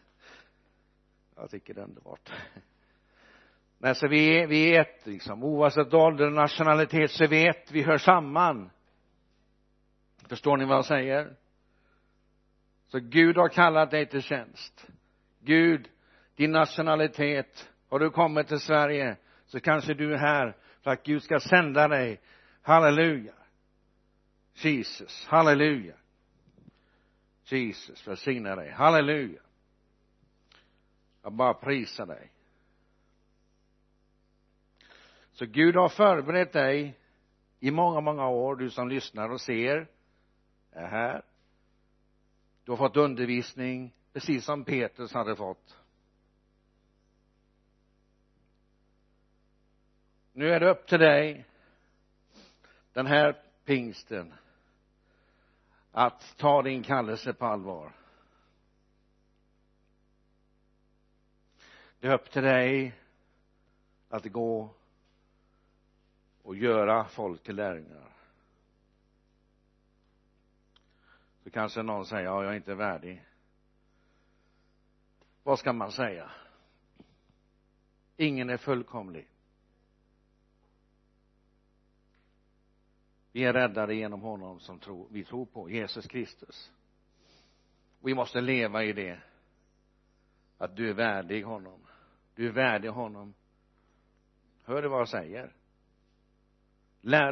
[1.36, 2.32] Jag tycker det är underbart.
[3.78, 7.98] Men så vi, vi är ett liksom oavsett ålder och nationalitet så vet vi hör
[7.98, 8.70] samman.
[10.16, 11.36] Förstår ni vad jag säger?
[12.86, 14.86] Så Gud har kallat dig till tjänst.
[15.40, 15.90] Gud
[16.36, 17.70] din nationalitet.
[17.88, 21.88] Har du kommit till Sverige så kanske du är här för att Gud ska sända
[21.88, 22.20] dig.
[22.62, 23.32] Halleluja.
[24.54, 25.94] Jesus halleluja.
[27.44, 28.70] Jesus välsigna dig.
[28.70, 29.40] Halleluja.
[31.22, 32.32] Jag bara prisar dig.
[35.32, 36.98] Så Gud har förberett dig
[37.60, 39.88] i många, många år, du som lyssnar och ser
[40.70, 41.22] är här.
[42.64, 45.76] Du har fått undervisning precis som Petrus hade fått.
[50.36, 51.44] Nu är det upp till dig
[52.92, 54.34] den här pingsten
[55.92, 57.92] att ta din kallelse på allvar.
[62.00, 62.94] Det är upp till dig
[64.08, 64.74] att gå
[66.42, 68.12] och göra folk till lärjungar.
[71.44, 73.24] Så kanske någon säger ja jag är inte värdig.
[75.42, 76.30] Vad ska man säga?
[78.16, 79.28] Ingen är fullkomlig.
[83.36, 86.72] Vi är räddade genom honom som tro, vi tror på Jesus Kristus.
[88.00, 89.18] Vi måste leva i det
[90.58, 91.80] att du är värdig honom.
[92.34, 93.34] Du är värdig honom.
[94.64, 95.52] Hör du vad jag säger?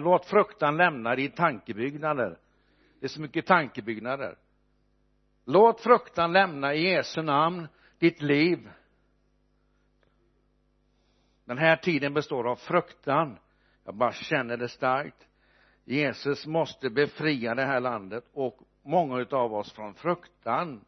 [0.00, 2.38] Låt fruktan lämna i tankebyggnader.
[3.00, 4.38] Det är så mycket tankebyggnader.
[5.44, 8.70] Låt fruktan lämna i Jesu namn ditt liv.
[11.44, 13.38] Den här tiden består av fruktan.
[13.84, 15.28] Jag bara känner det starkt.
[15.84, 20.84] Jesus måste befria det här landet och många utav oss från fruktan.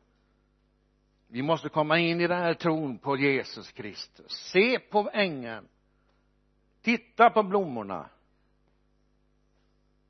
[1.29, 4.33] Vi måste komma in i den här tron på Jesus Kristus.
[4.53, 5.69] Se på ängen
[6.87, 8.09] titta på blommorna.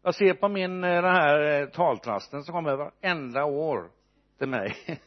[0.02, 3.90] Jag ser på min eh, den här eh, taltrasten som kommer varenda år
[4.38, 4.76] till mig.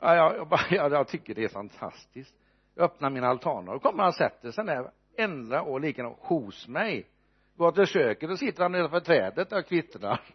[0.00, 2.34] Ja, jag, jag, jag, jag tycker det är fantastiskt.
[2.74, 6.68] Jag öppnar min altan och kommer han och sätter sig där varenda år, likadant hos
[6.68, 7.06] mig
[7.58, 10.20] går till köket och sitter han nedanför trädet och kvittrar.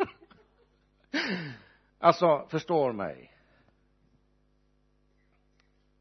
[1.99, 3.37] Alltså förstår mig.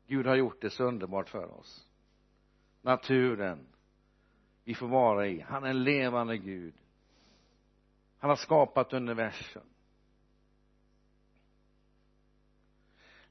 [0.06, 1.88] Gud har gjort det så underbart för oss.
[2.80, 3.66] Naturen
[4.64, 5.40] vi får vara i.
[5.40, 6.74] Han är en levande Gud.
[8.18, 9.66] Han har skapat universum.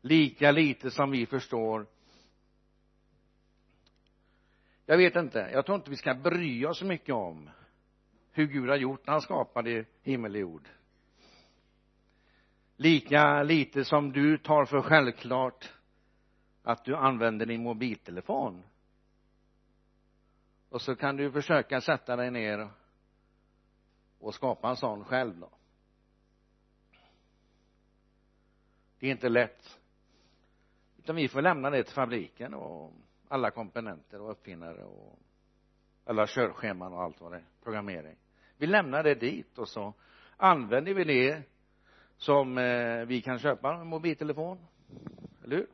[0.02, 1.88] Lika lite som vi förstår.
[4.86, 5.50] Jag vet inte.
[5.54, 7.50] Jag tror inte vi ska bry oss så mycket om
[8.32, 10.70] hur Gud har gjort när han skapade himmel och jord.
[12.76, 15.74] Lika lite som du tar för självklart
[16.64, 18.64] att du använder din mobiltelefon.
[20.70, 22.70] Och så kan du försöka sätta dig ner
[24.20, 25.50] och skapa en sån själv då.
[29.00, 29.80] Det är inte lätt.
[30.98, 32.94] Utan vi får lämna det till fabriken och
[33.28, 35.20] alla komponenter och uppfinnare och
[36.06, 37.46] alla körscheman och allt vad det är.
[37.64, 38.18] Programmering
[38.62, 39.94] vi lämnar det dit och så
[40.38, 41.44] använder vi det
[42.18, 44.58] som eh, vi kan köpa en mobiltelefon
[45.44, 45.68] eller hur?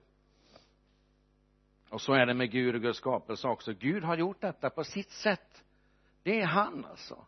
[1.90, 3.74] Och så är det med Gud och Guds skapelse också.
[3.74, 5.64] Gud har gjort detta på sitt sätt.
[6.24, 7.26] Det är han alltså.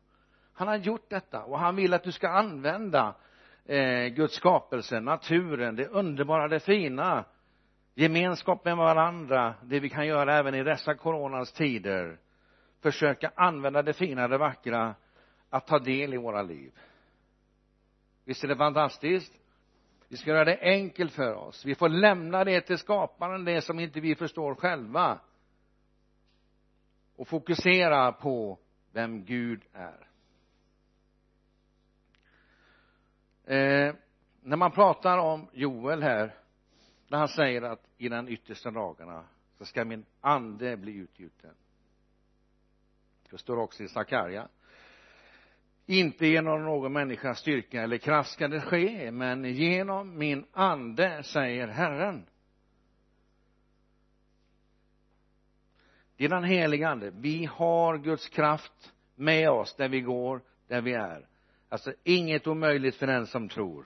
[0.53, 3.15] Han har gjort detta och han vill att du ska använda
[3.65, 7.25] eh, Guds skapelse, naturen, det underbara, det fina
[7.93, 12.19] gemenskap med varandra det vi kan göra även i dessa coronans tider.
[12.81, 14.95] Försöka använda det fina, det vackra
[15.49, 16.71] att ta del i våra liv.
[18.25, 19.33] Visst är det fantastiskt?
[20.07, 21.65] Vi ska göra det enkelt för oss.
[21.65, 25.19] Vi får lämna det till skaparen det som inte vi förstår själva
[27.15, 28.59] och fokusera på
[28.91, 30.07] vem Gud är.
[33.43, 33.95] Eh,
[34.41, 36.35] när man pratar om Joel här
[37.07, 39.23] när han säger att i den yttersta dagarna
[39.57, 41.55] så ska min ande bli utgjuten.
[43.29, 44.47] Det står också i Sakarja
[45.89, 51.67] inte genom någon människas styrka eller kraft ska det ske men genom min ande säger
[51.67, 52.25] Herren.
[56.17, 57.11] Det är den heliga ande.
[57.11, 61.27] Vi har Guds kraft med oss där vi går där vi är.
[61.69, 63.85] Alltså inget omöjligt för den som tror.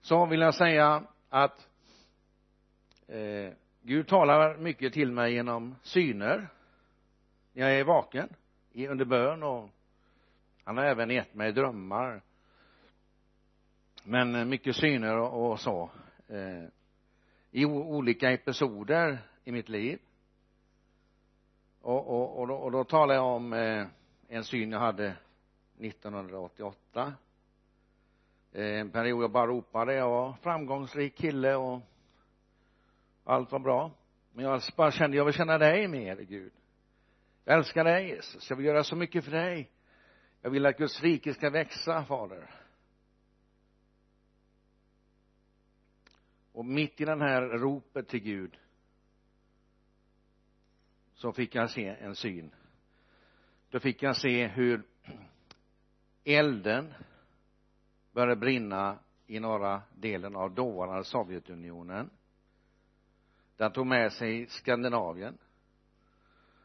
[0.00, 1.68] Så vill jag säga att
[3.06, 6.48] eh, Gud talar mycket till mig genom syner.
[7.52, 8.28] Jag är vaken
[8.74, 9.70] under bön och
[10.64, 12.22] han har även gett mig drömmar.
[14.04, 15.90] Men eh, mycket syner och, och så
[16.28, 16.64] eh,
[17.50, 19.98] i olika episoder i mitt liv.
[21.80, 23.86] Och, och, och, då, och då talar jag om eh,
[24.28, 25.16] en syn jag hade
[25.78, 27.14] 1988
[28.52, 29.94] eh, en period jag bara ropade.
[29.94, 31.80] Jag var framgångsrik kille och
[33.24, 33.90] allt var bra.
[34.32, 36.52] Men jag bara kände jag vill känna dig mer Gud
[37.50, 38.50] jag älskar dig Jesus.
[38.50, 39.70] Jag vill göra så mycket för dig.
[40.40, 42.50] Jag vill att Guds rike ska växa fader.
[46.52, 48.58] Och mitt i den här ropet till Gud
[51.14, 52.54] så fick jag se en syn.
[53.70, 54.82] Då fick jag se hur
[56.24, 56.94] elden
[58.12, 62.10] började brinna i norra delen av dåvarande Sovjetunionen.
[63.56, 65.38] Den tog med sig Skandinavien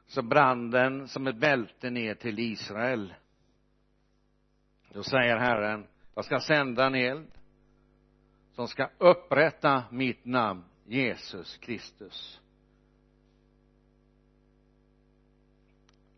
[0.08, 3.14] så brann den som ett bälte ner till Israel.
[4.94, 7.32] Då säger Herren jag ska sända en eld
[8.52, 12.42] som ska upprätta mitt namn Jesus Kristus.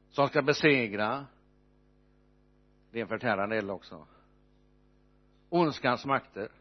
[0.10, 1.26] Som ska besegra
[2.91, 4.08] det är en förtärande eld också
[5.50, 6.52] ondskans makter.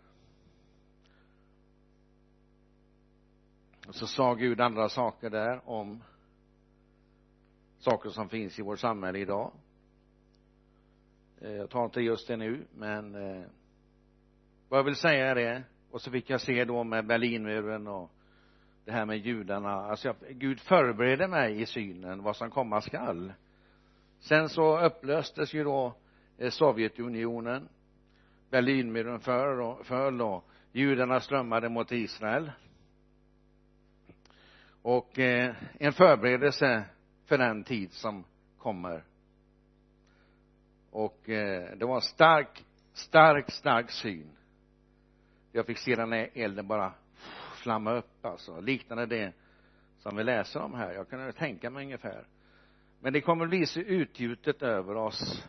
[3.89, 6.03] Och så sa Gud andra saker där om
[7.90, 9.53] saker som finns i vårt samhälle idag.
[11.40, 13.44] Eh, jag tar inte just det nu men eh,
[14.69, 18.11] vad jag vill säga är det och så fick jag se då med Berlinmuren och
[18.85, 19.71] det här med judarna.
[19.71, 23.33] Alltså jag, Gud förberedde mig i synen vad som komma skall.
[24.21, 25.94] Sen så upplöstes ju då
[26.38, 27.69] eh, Sovjetunionen.
[28.50, 32.50] Berlinmuren föll och, föll och judarna strömmade mot Israel.
[34.83, 36.85] Och eh, en förberedelse
[37.27, 38.24] för den tid som
[38.58, 39.04] kommer.
[40.90, 44.31] Och eh, det var en stark stark stark syn.
[45.52, 46.92] Jag fick se den här elden bara
[47.54, 48.60] flamma upp alltså.
[48.60, 49.33] Liknande det
[49.98, 50.92] som vi läser om här.
[50.92, 52.27] Jag kunde tänka mig ungefär.
[53.00, 55.44] Men det kommer bli så utgjutet över oss.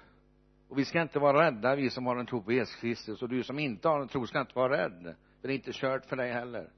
[0.67, 3.21] Och vi ska inte vara rädda vi som har en tro på Jesus Kristus.
[3.21, 5.15] Och du som inte har en tro ska inte vara rädd.
[5.41, 6.69] För det är inte kört för dig heller.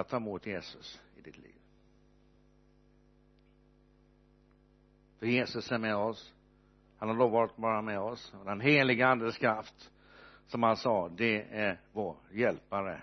[0.00, 1.54] Att ta emot Jesus i ditt liv.
[5.18, 6.34] För Jesus är med oss.
[6.98, 8.34] Han har lovat att vara med oss.
[8.40, 9.90] Och den heliga andes kraft
[10.46, 13.02] som han sa det är vår hjälpare.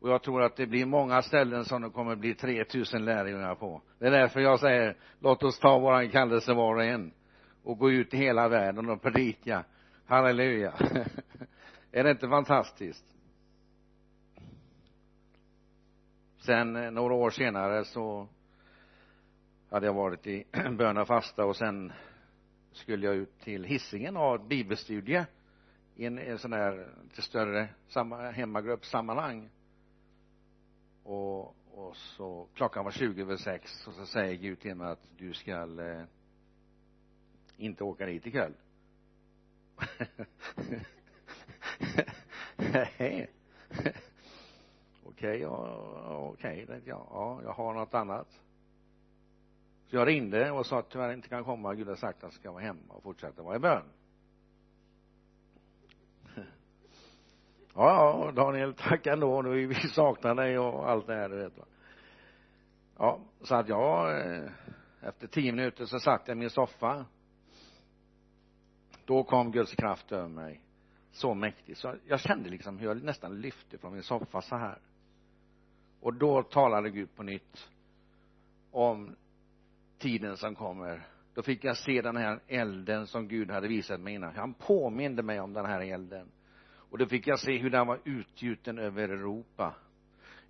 [0.00, 3.82] Och jag tror att det blir många ställen som det kommer bli 3000 lärjungar på.
[3.98, 7.12] Det är därför jag säger låt oss ta våran kallelse var och en
[7.62, 9.64] och gå ut i hela världen och predika.
[10.06, 10.72] Halleluja.
[11.92, 13.15] Är det inte fantastiskt?
[16.46, 18.28] Sen eh, några år senare så
[19.70, 20.44] hade jag varit i
[20.78, 21.92] bön och fasta och sen
[22.72, 25.26] skulle jag ut till hissingen och ha ett bibelstudie
[25.94, 29.50] i en, en sån där lite större samma, hemmagruppssammanhang.
[31.02, 35.10] Och, och så klockan var 20 över sex och så säger Gud till mig att
[35.18, 36.02] du ska eh,
[37.56, 38.54] inte åka dit ikväll.
[42.56, 43.30] Nej
[45.08, 48.28] okej ja, okej okay, ja, jag har något annat.
[49.86, 51.74] Så jag ringde och sa att tyvärr inte kan komma.
[51.74, 53.84] Gud har sagt att jag ska vara hemma och fortsätta vara i bön.
[57.74, 59.42] Ja, ja Daniel tack ändå.
[59.42, 61.64] Nu vi saknar dig och allt det här du vet va.
[62.98, 64.50] Ja så att jag eh,
[65.00, 67.04] efter tio minuter så satt jag i min soffa.
[69.04, 70.60] Då kom Guds kraft över mig
[71.16, 71.78] så mäktigt.
[71.78, 74.78] Så jag kände liksom hur jag nästan lyfte från min soffa så här
[76.00, 77.70] och då talade Gud på nytt
[78.70, 79.16] om
[79.98, 81.06] tiden som kommer.
[81.34, 84.34] Då fick jag se den här elden som Gud hade visat mig innan.
[84.34, 86.28] Han påminde mig om den här elden.
[86.90, 89.74] Och då fick jag se hur den var utgjuten över Europa.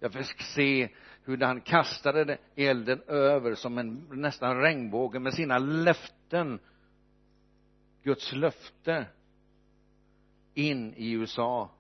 [0.01, 0.89] Jag fick se
[1.25, 6.59] hur han kastade elden över som en nästan regnbåge med sina löften.
[8.03, 9.07] Guds löfte
[10.55, 11.71] in i USA.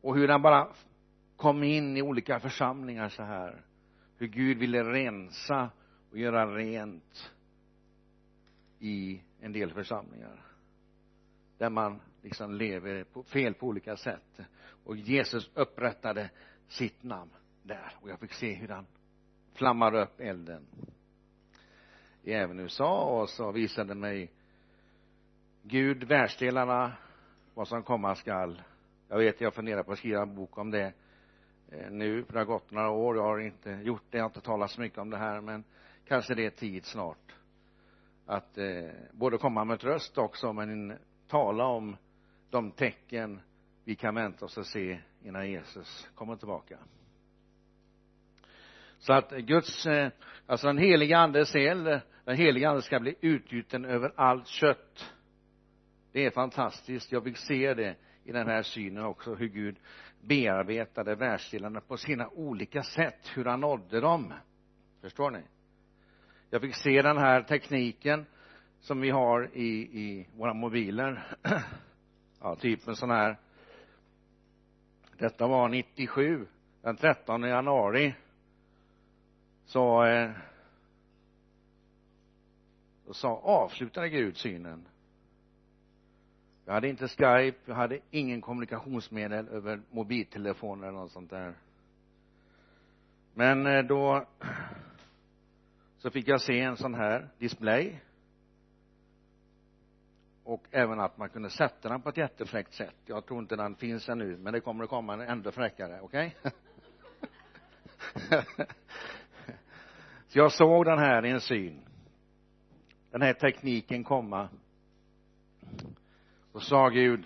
[0.00, 0.68] Och hur han bara
[1.36, 3.62] kom in i olika församlingar så här.
[4.16, 5.70] Hur Gud ville rensa
[6.10, 7.32] och göra rent
[8.78, 10.42] i en del församlingar.
[11.58, 14.40] Där man liksom lever på fel på olika sätt.
[14.84, 16.30] Och Jesus upprättade
[16.68, 17.30] sitt namn
[17.62, 17.92] där.
[18.00, 18.86] Och jag fick se hur han
[19.52, 20.66] flammade upp elden.
[22.22, 24.32] I även USA och så visade mig
[25.62, 26.92] Gud världsdelarna
[27.54, 28.62] vad som komma skall.
[29.08, 30.92] Jag vet jag funderar på att skriva en bok om det.
[31.72, 34.30] Eh, nu för det har gått några år jag har inte gjort det jag har
[34.30, 35.64] inte talat så mycket om det här men
[36.08, 37.34] kanske det är tid snart
[38.26, 40.98] att eh, både komma med tröst också men
[41.28, 41.96] tala om
[42.50, 43.40] de tecken
[43.84, 46.78] vi kan vänta oss att se innan Jesus kommer tillbaka.
[48.98, 50.10] Så att Guds, eh,
[50.46, 55.12] alltså den heliga andes eld, den heliga ande ska bli utgjuten över allt kött.
[56.12, 57.12] Det är fantastiskt.
[57.12, 59.76] Jag vill se det i den här synen också hur Gud
[60.26, 64.32] bearbetade världsdelarna på sina olika sätt hur han nådde dem.
[65.00, 65.42] Förstår ni?
[66.50, 68.26] Jag fick se den här tekniken
[68.80, 69.66] som vi har i,
[70.00, 71.36] i våra mobiler.
[72.40, 73.38] Ja typ en sån här.
[75.18, 76.46] Detta var 97
[76.82, 78.14] den 13 januari
[79.64, 80.30] så eh,
[83.06, 84.88] då sa avslutade Gud synen
[86.66, 91.54] jag hade inte skype jag hade ingen kommunikationsmedel över mobiltelefon eller något sånt där.
[93.34, 94.26] Men eh, då
[95.98, 98.00] så fick jag se en sån här display.
[100.44, 102.96] Och även att man kunde sätta den på ett jättefräckt sätt.
[103.04, 106.36] Jag tror inte den finns ännu men det kommer att komma en ännu fräckare okej?
[106.40, 106.52] Okay?
[110.28, 111.80] så jag såg den här i en syn.
[113.10, 114.48] Den här tekniken komma
[116.56, 117.24] och sa Gud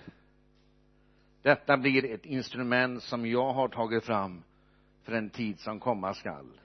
[1.42, 4.42] detta blir ett instrument som jag har tagit fram
[5.02, 6.60] för en tid som komma skall.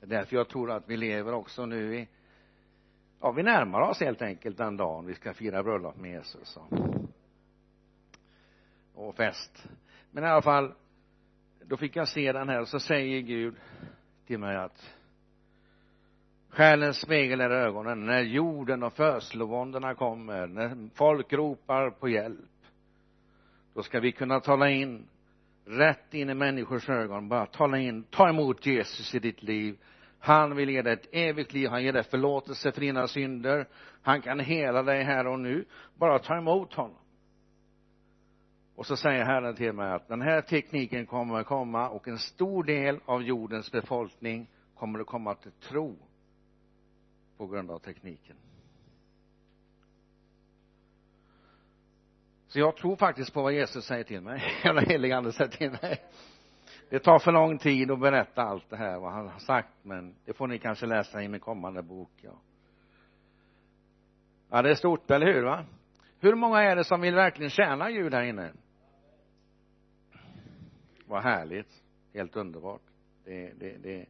[0.00, 2.08] Det är därför jag tror att vi lever också nu i
[3.20, 6.72] ja vi närmar oss helt enkelt den dagen vi ska fira bröllop med Jesus och,
[8.94, 9.68] och fest.
[10.10, 10.74] Men i alla fall
[11.64, 13.56] då fick jag se den här och så säger Gud
[14.26, 14.94] till mig att
[16.48, 18.06] själens spegel är ögonen.
[18.06, 22.38] När jorden och födslovåndorna kommer när folk ropar på hjälp
[23.74, 25.08] då ska vi kunna tala in
[25.64, 27.28] rätt in i människors ögon.
[27.28, 29.78] Bara tala in ta emot Jesus i ditt liv.
[30.18, 31.68] Han vill ge dig ett evigt liv.
[31.68, 33.68] Han ger dig förlåtelse för dina synder.
[34.02, 35.64] Han kan hela dig här och nu.
[35.94, 36.98] Bara ta emot honom.
[38.74, 42.18] Och så säger Herren till mig att den här tekniken kommer att komma och en
[42.18, 45.96] stor del av jordens befolkning kommer att komma till tro
[47.38, 48.36] på grund av tekniken.
[52.48, 54.42] Så jag tror faktiskt på vad Jesus säger till mig.
[54.64, 56.02] Eller helig ande säger till mig.
[56.90, 60.14] Det tar för lång tid att berätta allt det här vad han har sagt men
[60.24, 62.40] det får ni kanske läsa i min kommande bok ja.
[64.48, 65.64] Ja det är stort eller hur va?
[66.20, 68.52] Hur många är det som vill verkligen tjäna Gud här inne?
[71.06, 71.82] Vad härligt.
[72.14, 72.82] Helt underbart.
[73.24, 74.06] Det, det, det.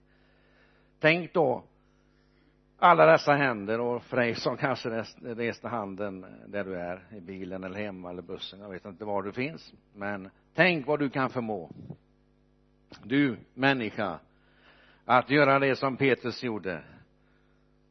[0.98, 1.64] Tänk då
[2.78, 7.64] alla dessa händer och för dig som kanske reste handen där du är i bilen
[7.64, 11.30] eller hemma eller bussen jag vet inte var du finns men tänk vad du kan
[11.30, 11.70] förmå.
[13.04, 14.18] Du människa
[15.04, 16.84] att göra det som Petrus gjorde.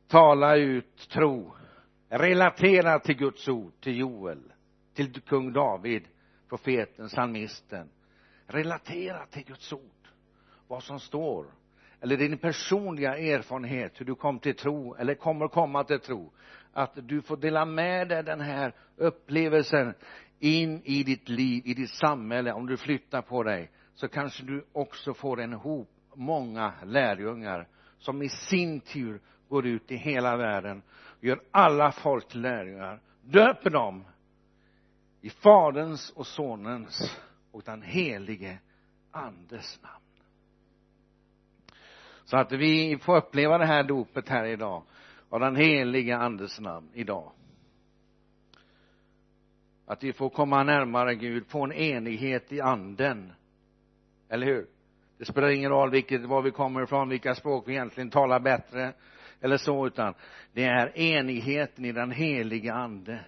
[0.08, 1.54] Tala ut tro.
[2.10, 4.54] Relatera till Guds ord till Joel
[4.94, 6.08] till kung David
[6.50, 7.90] profeten psalmisten.
[8.46, 10.08] Relatera till Guds ord.
[10.68, 11.46] Vad som står
[12.02, 16.32] eller din personliga erfarenhet hur du kom till tro eller kommer komma till tro.
[16.74, 19.94] Att du får dela med dig den här upplevelsen
[20.40, 22.54] in i ditt liv, i ditt samhälle.
[22.54, 27.68] Om du flyttar på dig så kanske du också får en hop många lärjungar
[27.98, 30.82] som i sin tur går ut i hela världen
[31.20, 34.06] gör alla folk till lärjungar döper dem
[35.22, 37.18] i faderns och sonens
[37.52, 38.60] och den helige
[39.12, 40.07] andes namn
[42.28, 44.84] så att vi får uppleva det här dopet här idag.
[45.30, 47.32] Av den helige andes namn idag.
[49.86, 53.34] Att vi får komma närmare Gud, få en enighet i anden.
[54.30, 54.68] Eller hur?
[55.18, 58.94] Det spelar ingen roll vilket, var vi kommer ifrån, vilka språk vi egentligen talar bättre
[59.42, 60.14] eller så utan
[60.54, 63.26] det är enigheten i den helige ande.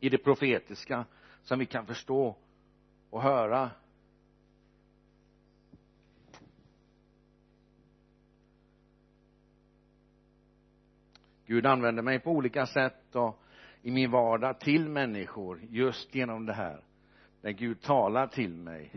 [0.00, 1.04] I det profetiska
[1.42, 2.36] som vi kan förstå
[3.10, 3.70] och höra.
[11.50, 13.42] Gud använder mig på olika sätt och
[13.82, 16.84] i min vardag till människor just genom det här.
[17.40, 18.92] När Gud talar till mig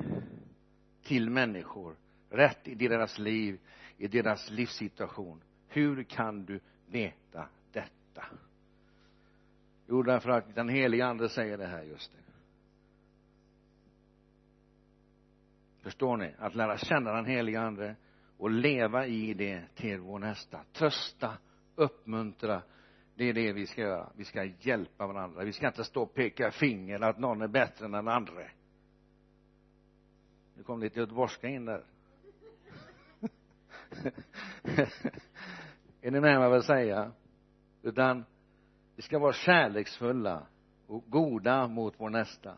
[1.03, 1.95] till människor
[2.29, 3.59] rätt i deras liv
[3.97, 5.41] i deras livssituation.
[5.67, 8.25] Hur kan du veta detta?
[9.87, 12.19] Jo därför att den helige ande säger det här just nu.
[15.81, 16.33] Förstår ni?
[16.37, 17.95] Att lära känna den helige ande
[18.37, 20.63] och leva i det till vår nästa.
[20.73, 21.37] Trösta
[21.75, 22.61] uppmuntra.
[23.15, 24.09] Det är det vi ska göra.
[24.15, 25.43] Vi ska hjälpa varandra.
[25.43, 28.33] Vi ska inte stå och peka finger att någon är bättre än den andra
[30.55, 31.85] Nu kom lite göteborgska in där.
[36.01, 37.11] Är ni med vad jag vill säga?
[37.81, 38.25] Utan
[38.95, 40.47] vi ska vara kärleksfulla
[40.87, 42.57] och goda mot vår nästa.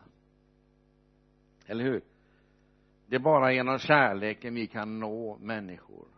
[1.66, 2.02] Eller hur?
[3.06, 6.15] Det är bara genom kärleken vi kan nå människor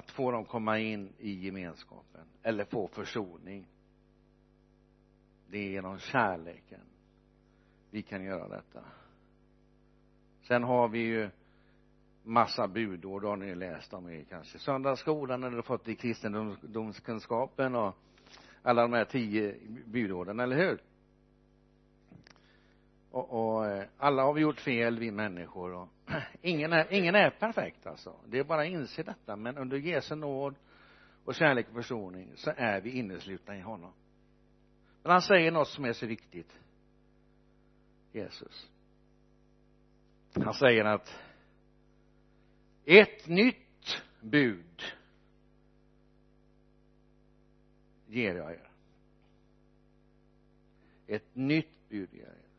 [0.00, 3.66] att få dem komma in i gemenskapen eller få försoning.
[5.50, 6.80] Det är genom kärleken
[7.90, 8.84] vi kan göra detta.
[10.42, 11.30] Sen har vi ju
[12.22, 17.96] massa budord har ni läst om i kanske söndagsskolan eller fått i kristendomskunskapen och
[18.62, 20.80] alla de här tio budorden, eller hur?
[23.10, 25.88] Och, och eh, alla har vi gjort fel vi människor och
[26.42, 28.16] ingen är, ingen är perfekt alltså.
[28.26, 30.54] Det är bara att inse detta men under Jesu nåd
[31.24, 33.92] och kärlek och försoning så är vi inneslutna i honom.
[35.02, 36.58] Men han säger något som är så viktigt.
[38.12, 38.70] Jesus.
[40.34, 41.14] Han säger att
[42.84, 44.82] ett nytt bud
[48.06, 48.70] ger jag er.
[51.06, 52.49] Ett nytt bud ger jag er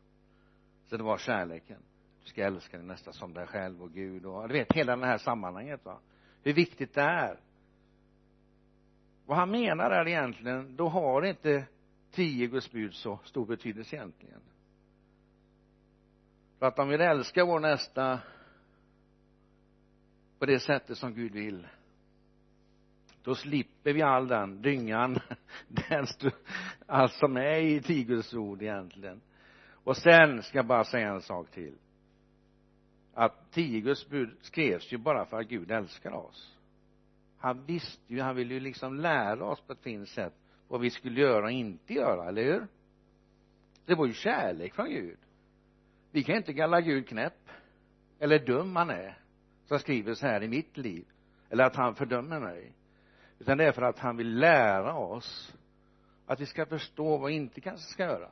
[0.92, 1.82] så det var kärleken.
[2.22, 5.06] Du ska älska din nästa som dig själv och Gud och du vet hela det
[5.06, 5.98] här sammanhanget va.
[6.42, 7.40] Hur viktigt det är.
[9.26, 11.64] Vad han menar är egentligen då har inte
[12.10, 14.40] tio Guds bud så stor betydelse egentligen.
[16.58, 18.20] För att om vi älskar vår nästa
[20.38, 21.66] på det sättet som Gud vill
[23.22, 25.18] då slipper vi all den dyngan
[25.68, 26.06] den
[26.86, 29.20] allt som är i tio Guds ord egentligen
[29.84, 31.74] och sen ska jag bara säga en sak till.
[33.14, 36.58] Att tio Guds bud skrevs ju bara för att Gud älskar oss.
[37.38, 40.34] Han visste ju, han ville ju liksom lära oss på ett fint sätt
[40.68, 42.66] vad vi skulle göra och inte göra, eller hur?
[43.86, 45.18] Det var ju kärlek från Gud.
[46.10, 47.48] Vi kan inte galla Gud knäpp
[48.18, 49.18] eller dum han är
[49.64, 51.04] som skriver så här i mitt liv
[51.50, 52.72] eller att han fördömer mig.
[53.38, 55.56] Utan det är för att han vill lära oss
[56.26, 58.30] att vi ska förstå vad vi inte kanske ska göra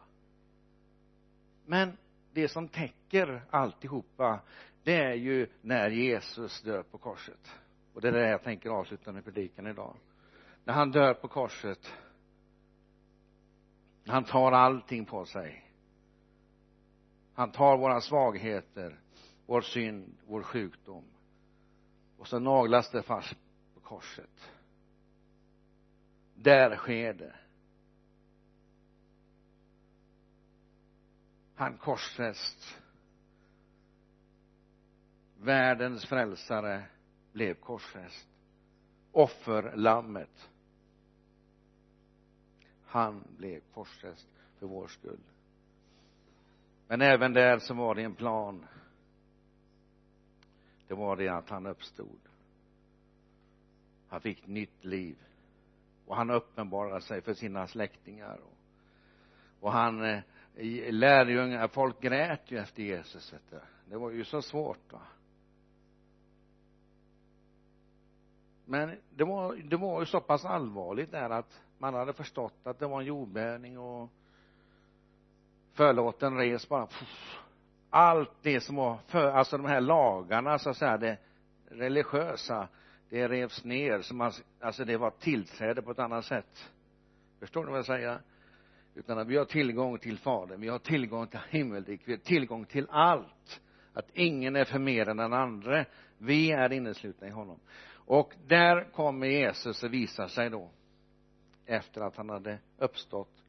[1.70, 1.96] men
[2.32, 4.40] det som täcker alltihopa
[4.82, 7.54] det är ju när Jesus dör på korset.
[7.94, 9.96] Och det är det jag tänker avsluta med predikan idag.
[10.64, 11.92] När han dör på korset
[14.06, 15.70] han tar allting på sig.
[17.34, 18.98] Han tar våra svagheter
[19.46, 21.04] vår synd, vår sjukdom.
[22.18, 23.36] Och så naglas det fast
[23.74, 24.50] på korset.
[26.34, 27.34] Där sker det.
[31.60, 32.78] Han korsfäst.
[35.40, 36.84] Världens frälsare
[37.32, 38.28] blev korsfäst.
[39.12, 40.50] Offerlammet.
[42.84, 45.20] Han blev korsfäst för vår skull.
[46.88, 48.66] Men även där så var det en plan.
[50.88, 52.20] Det var det att han uppstod.
[54.08, 55.16] Han fick nytt liv.
[56.06, 58.36] Och han uppenbarade sig för sina släktingar.
[58.36, 58.56] Och,
[59.60, 60.20] och han eh,
[60.90, 63.60] lärjungar, folk grät ju efter Jesus vet du.
[63.84, 65.00] Det var ju så svårt va.
[68.64, 72.78] Men det var, det var ju så pass allvarligt där att man hade förstått att
[72.78, 74.10] det var en jordbävning och
[75.72, 76.88] förlåten res bara
[77.90, 81.18] allt det som var för, alltså de här lagarna så att säga det
[81.64, 82.68] religiösa
[83.08, 86.70] det revs ner så man, alltså det var tillträde på ett annat sätt.
[87.38, 88.20] Förstår ni vad jag säger?
[88.94, 92.64] Utan att vi har tillgång till fadern vi har tillgång till himmelriket vi har tillgång
[92.64, 93.60] till allt.
[93.92, 95.84] Att ingen är för mer än den andra
[96.18, 97.60] vi är inneslutna i honom.
[97.92, 100.70] Och där kommer Jesus och visar sig då
[101.66, 103.42] efter att han hade uppstått.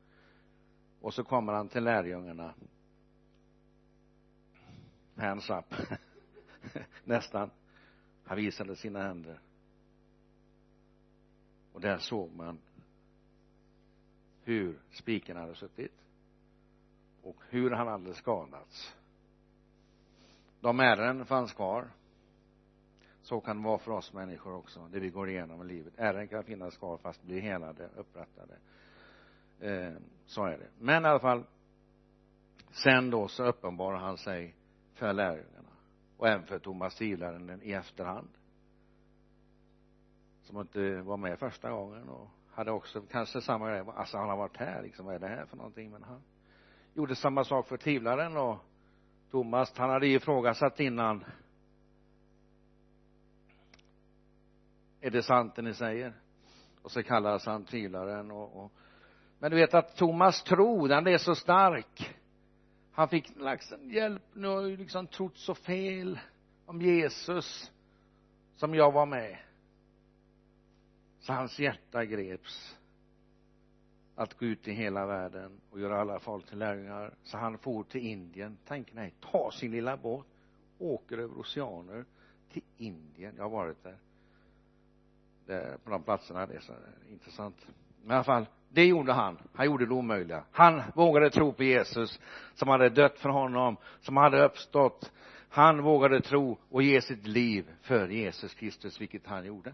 [1.02, 2.54] Och så kommer han till lärjungarna.
[5.16, 5.76] Hands up
[7.04, 7.50] nästan.
[8.24, 9.40] Han visade sina händer.
[11.74, 12.60] Och där såg man
[14.52, 15.92] hur spiken hade suttit
[17.22, 18.96] och hur han hade skadats.
[20.60, 21.88] De ärren fanns kvar
[23.22, 25.94] så kan det vara för oss människor också det vi går igenom i livet.
[25.98, 28.58] Ärren kan finnas kvar fast bli helade, upprättade.
[29.60, 29.94] Eh,
[30.26, 30.68] så är det.
[30.80, 31.44] Men i alla fall
[32.72, 34.56] sen då så uppenbarar han sig
[34.94, 35.70] för lärjungarna
[36.18, 38.30] och även för Thomas Silaren i efterhand
[40.42, 42.28] som inte var med första gången och
[42.62, 43.84] hade också kanske samma grej.
[43.96, 45.92] Alltså han har varit här liksom vad är det här för någonting?
[45.92, 46.22] Men han
[46.94, 48.58] gjorde samma sak för tvivlaren och
[49.32, 49.78] Thomas.
[49.78, 51.26] Han hade ifrågasatt innan.
[55.02, 56.14] Är det sant det ni säger?
[56.82, 58.72] Och så kallades han tvivlaren och, och
[59.40, 62.16] men du vet att Thomas tro den är så stark.
[62.92, 66.20] Han fick liksom hjälp nu har ju liksom trott så fel
[66.66, 67.72] om Jesus
[68.56, 69.38] som jag var med
[71.22, 72.78] så hans hjärta greps
[74.16, 77.84] att gå ut i hela världen och göra alla folk till lärjungar så han for
[77.84, 78.58] till Indien.
[78.68, 80.26] Tänk nej ta sin lilla båt
[80.78, 82.06] åker över oceaner
[82.52, 83.34] till Indien.
[83.38, 83.98] Jag har varit där.
[85.46, 86.74] Det, på de platserna det är så
[87.10, 87.68] intressant.
[88.02, 89.38] Men i alla fall det gjorde han.
[89.54, 90.44] Han gjorde det omöjliga.
[90.52, 92.20] Han vågade tro på Jesus
[92.54, 95.12] som hade dött för honom som hade uppstått.
[95.50, 99.74] Han vågade tro och ge sitt liv för Jesus Kristus vilket han gjorde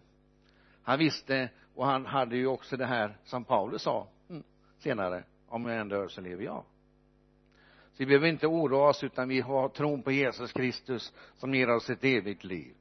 [0.87, 4.43] han visste och han hade ju också det här som Paulus sa mm,
[4.77, 6.63] senare om jag ändå dör så lever jag.
[7.91, 11.69] Så vi behöver inte oroa oss utan vi har tron på Jesus Kristus som ger
[11.69, 12.75] oss ett evigt liv.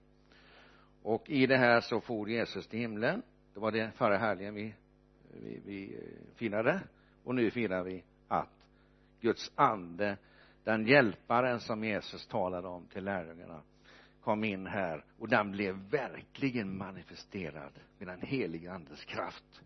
[1.03, 3.23] Och i det här så for Jesus till himlen.
[3.55, 4.75] Det var det förra helgen vi,
[5.33, 6.81] vi, vi eh, firade.
[7.25, 8.67] Och nu firar vi att
[9.21, 10.17] Guds ande
[10.65, 13.63] den hjälparen som Jesus talade om till lärjungarna
[14.27, 19.63] kom in här och den blev verkligen manifesterad med den helige andes kraft.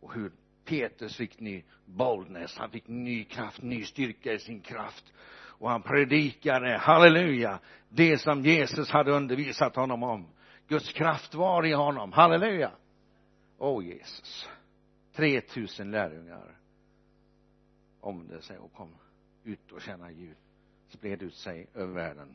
[0.00, 0.32] Och hur
[0.64, 5.12] Petrus fick ny boldness, han fick ny kraft, ny styrka i sin kraft.
[5.32, 10.26] Och han predikade, halleluja, det som Jesus hade undervisat honom om.
[10.68, 12.72] Guds kraft var i honom, halleluja.
[13.58, 14.48] Åh oh, Jesus
[15.14, 16.58] 3000 lärjungar.
[18.00, 18.94] Omvände sig och kom
[19.44, 20.36] ut och tjäna Gud
[20.88, 22.34] spred ut sig över världen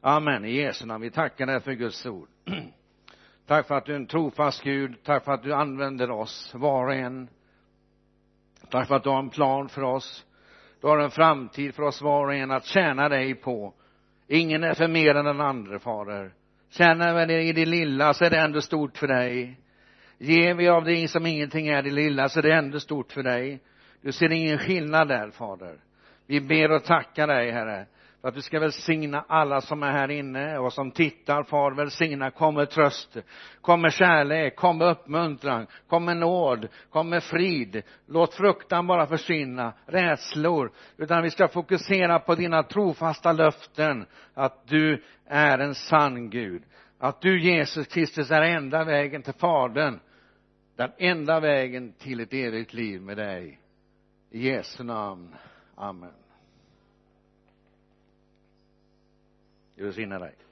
[0.00, 0.44] amen.
[0.44, 1.02] I Jesu namn.
[1.02, 2.28] Vi tackar dig för Guds ord.
[3.46, 5.02] Tack för att du är en trofast Gud.
[5.04, 7.28] Tack för att du använder oss var och en.
[8.70, 10.26] Tack för att du har en plan för oss.
[10.80, 13.74] Du har en framtid för oss var och en att tjäna dig på.
[14.28, 16.32] Ingen är för mer än den andra fader.
[16.70, 19.60] Känner vi det i det lilla så är det ändå stort för dig.
[20.18, 23.22] Ger vi av det som ingenting är det lilla så är det ändå stort för
[23.22, 23.60] dig.
[24.02, 25.76] Du ser ingen skillnad där fader.
[26.26, 27.86] Vi ber och tackar dig herre
[28.20, 31.42] för att du ska välsigna alla som är här inne och som tittar.
[31.42, 32.30] Far välsigna.
[32.30, 33.16] Kom med tröst.
[33.60, 34.56] Kom med kärlek.
[34.56, 35.66] Kom med uppmuntran.
[35.88, 36.68] Kom med nåd.
[36.90, 37.82] Kom med frid.
[38.06, 39.72] Låt fruktan bara försvinna.
[39.86, 40.72] Rädslor.
[40.96, 44.06] Utan vi ska fokusera på dina trofasta löften.
[44.34, 46.62] Att du är en sann Gud.
[46.98, 50.00] Att du Jesus Kristus är enda vägen till fadern.
[50.76, 53.60] Den enda vägen till ett evigt liv med dig.
[54.30, 55.34] I Jesu namn.
[55.76, 56.10] Amen.
[59.80, 60.49] Gud välsigne dig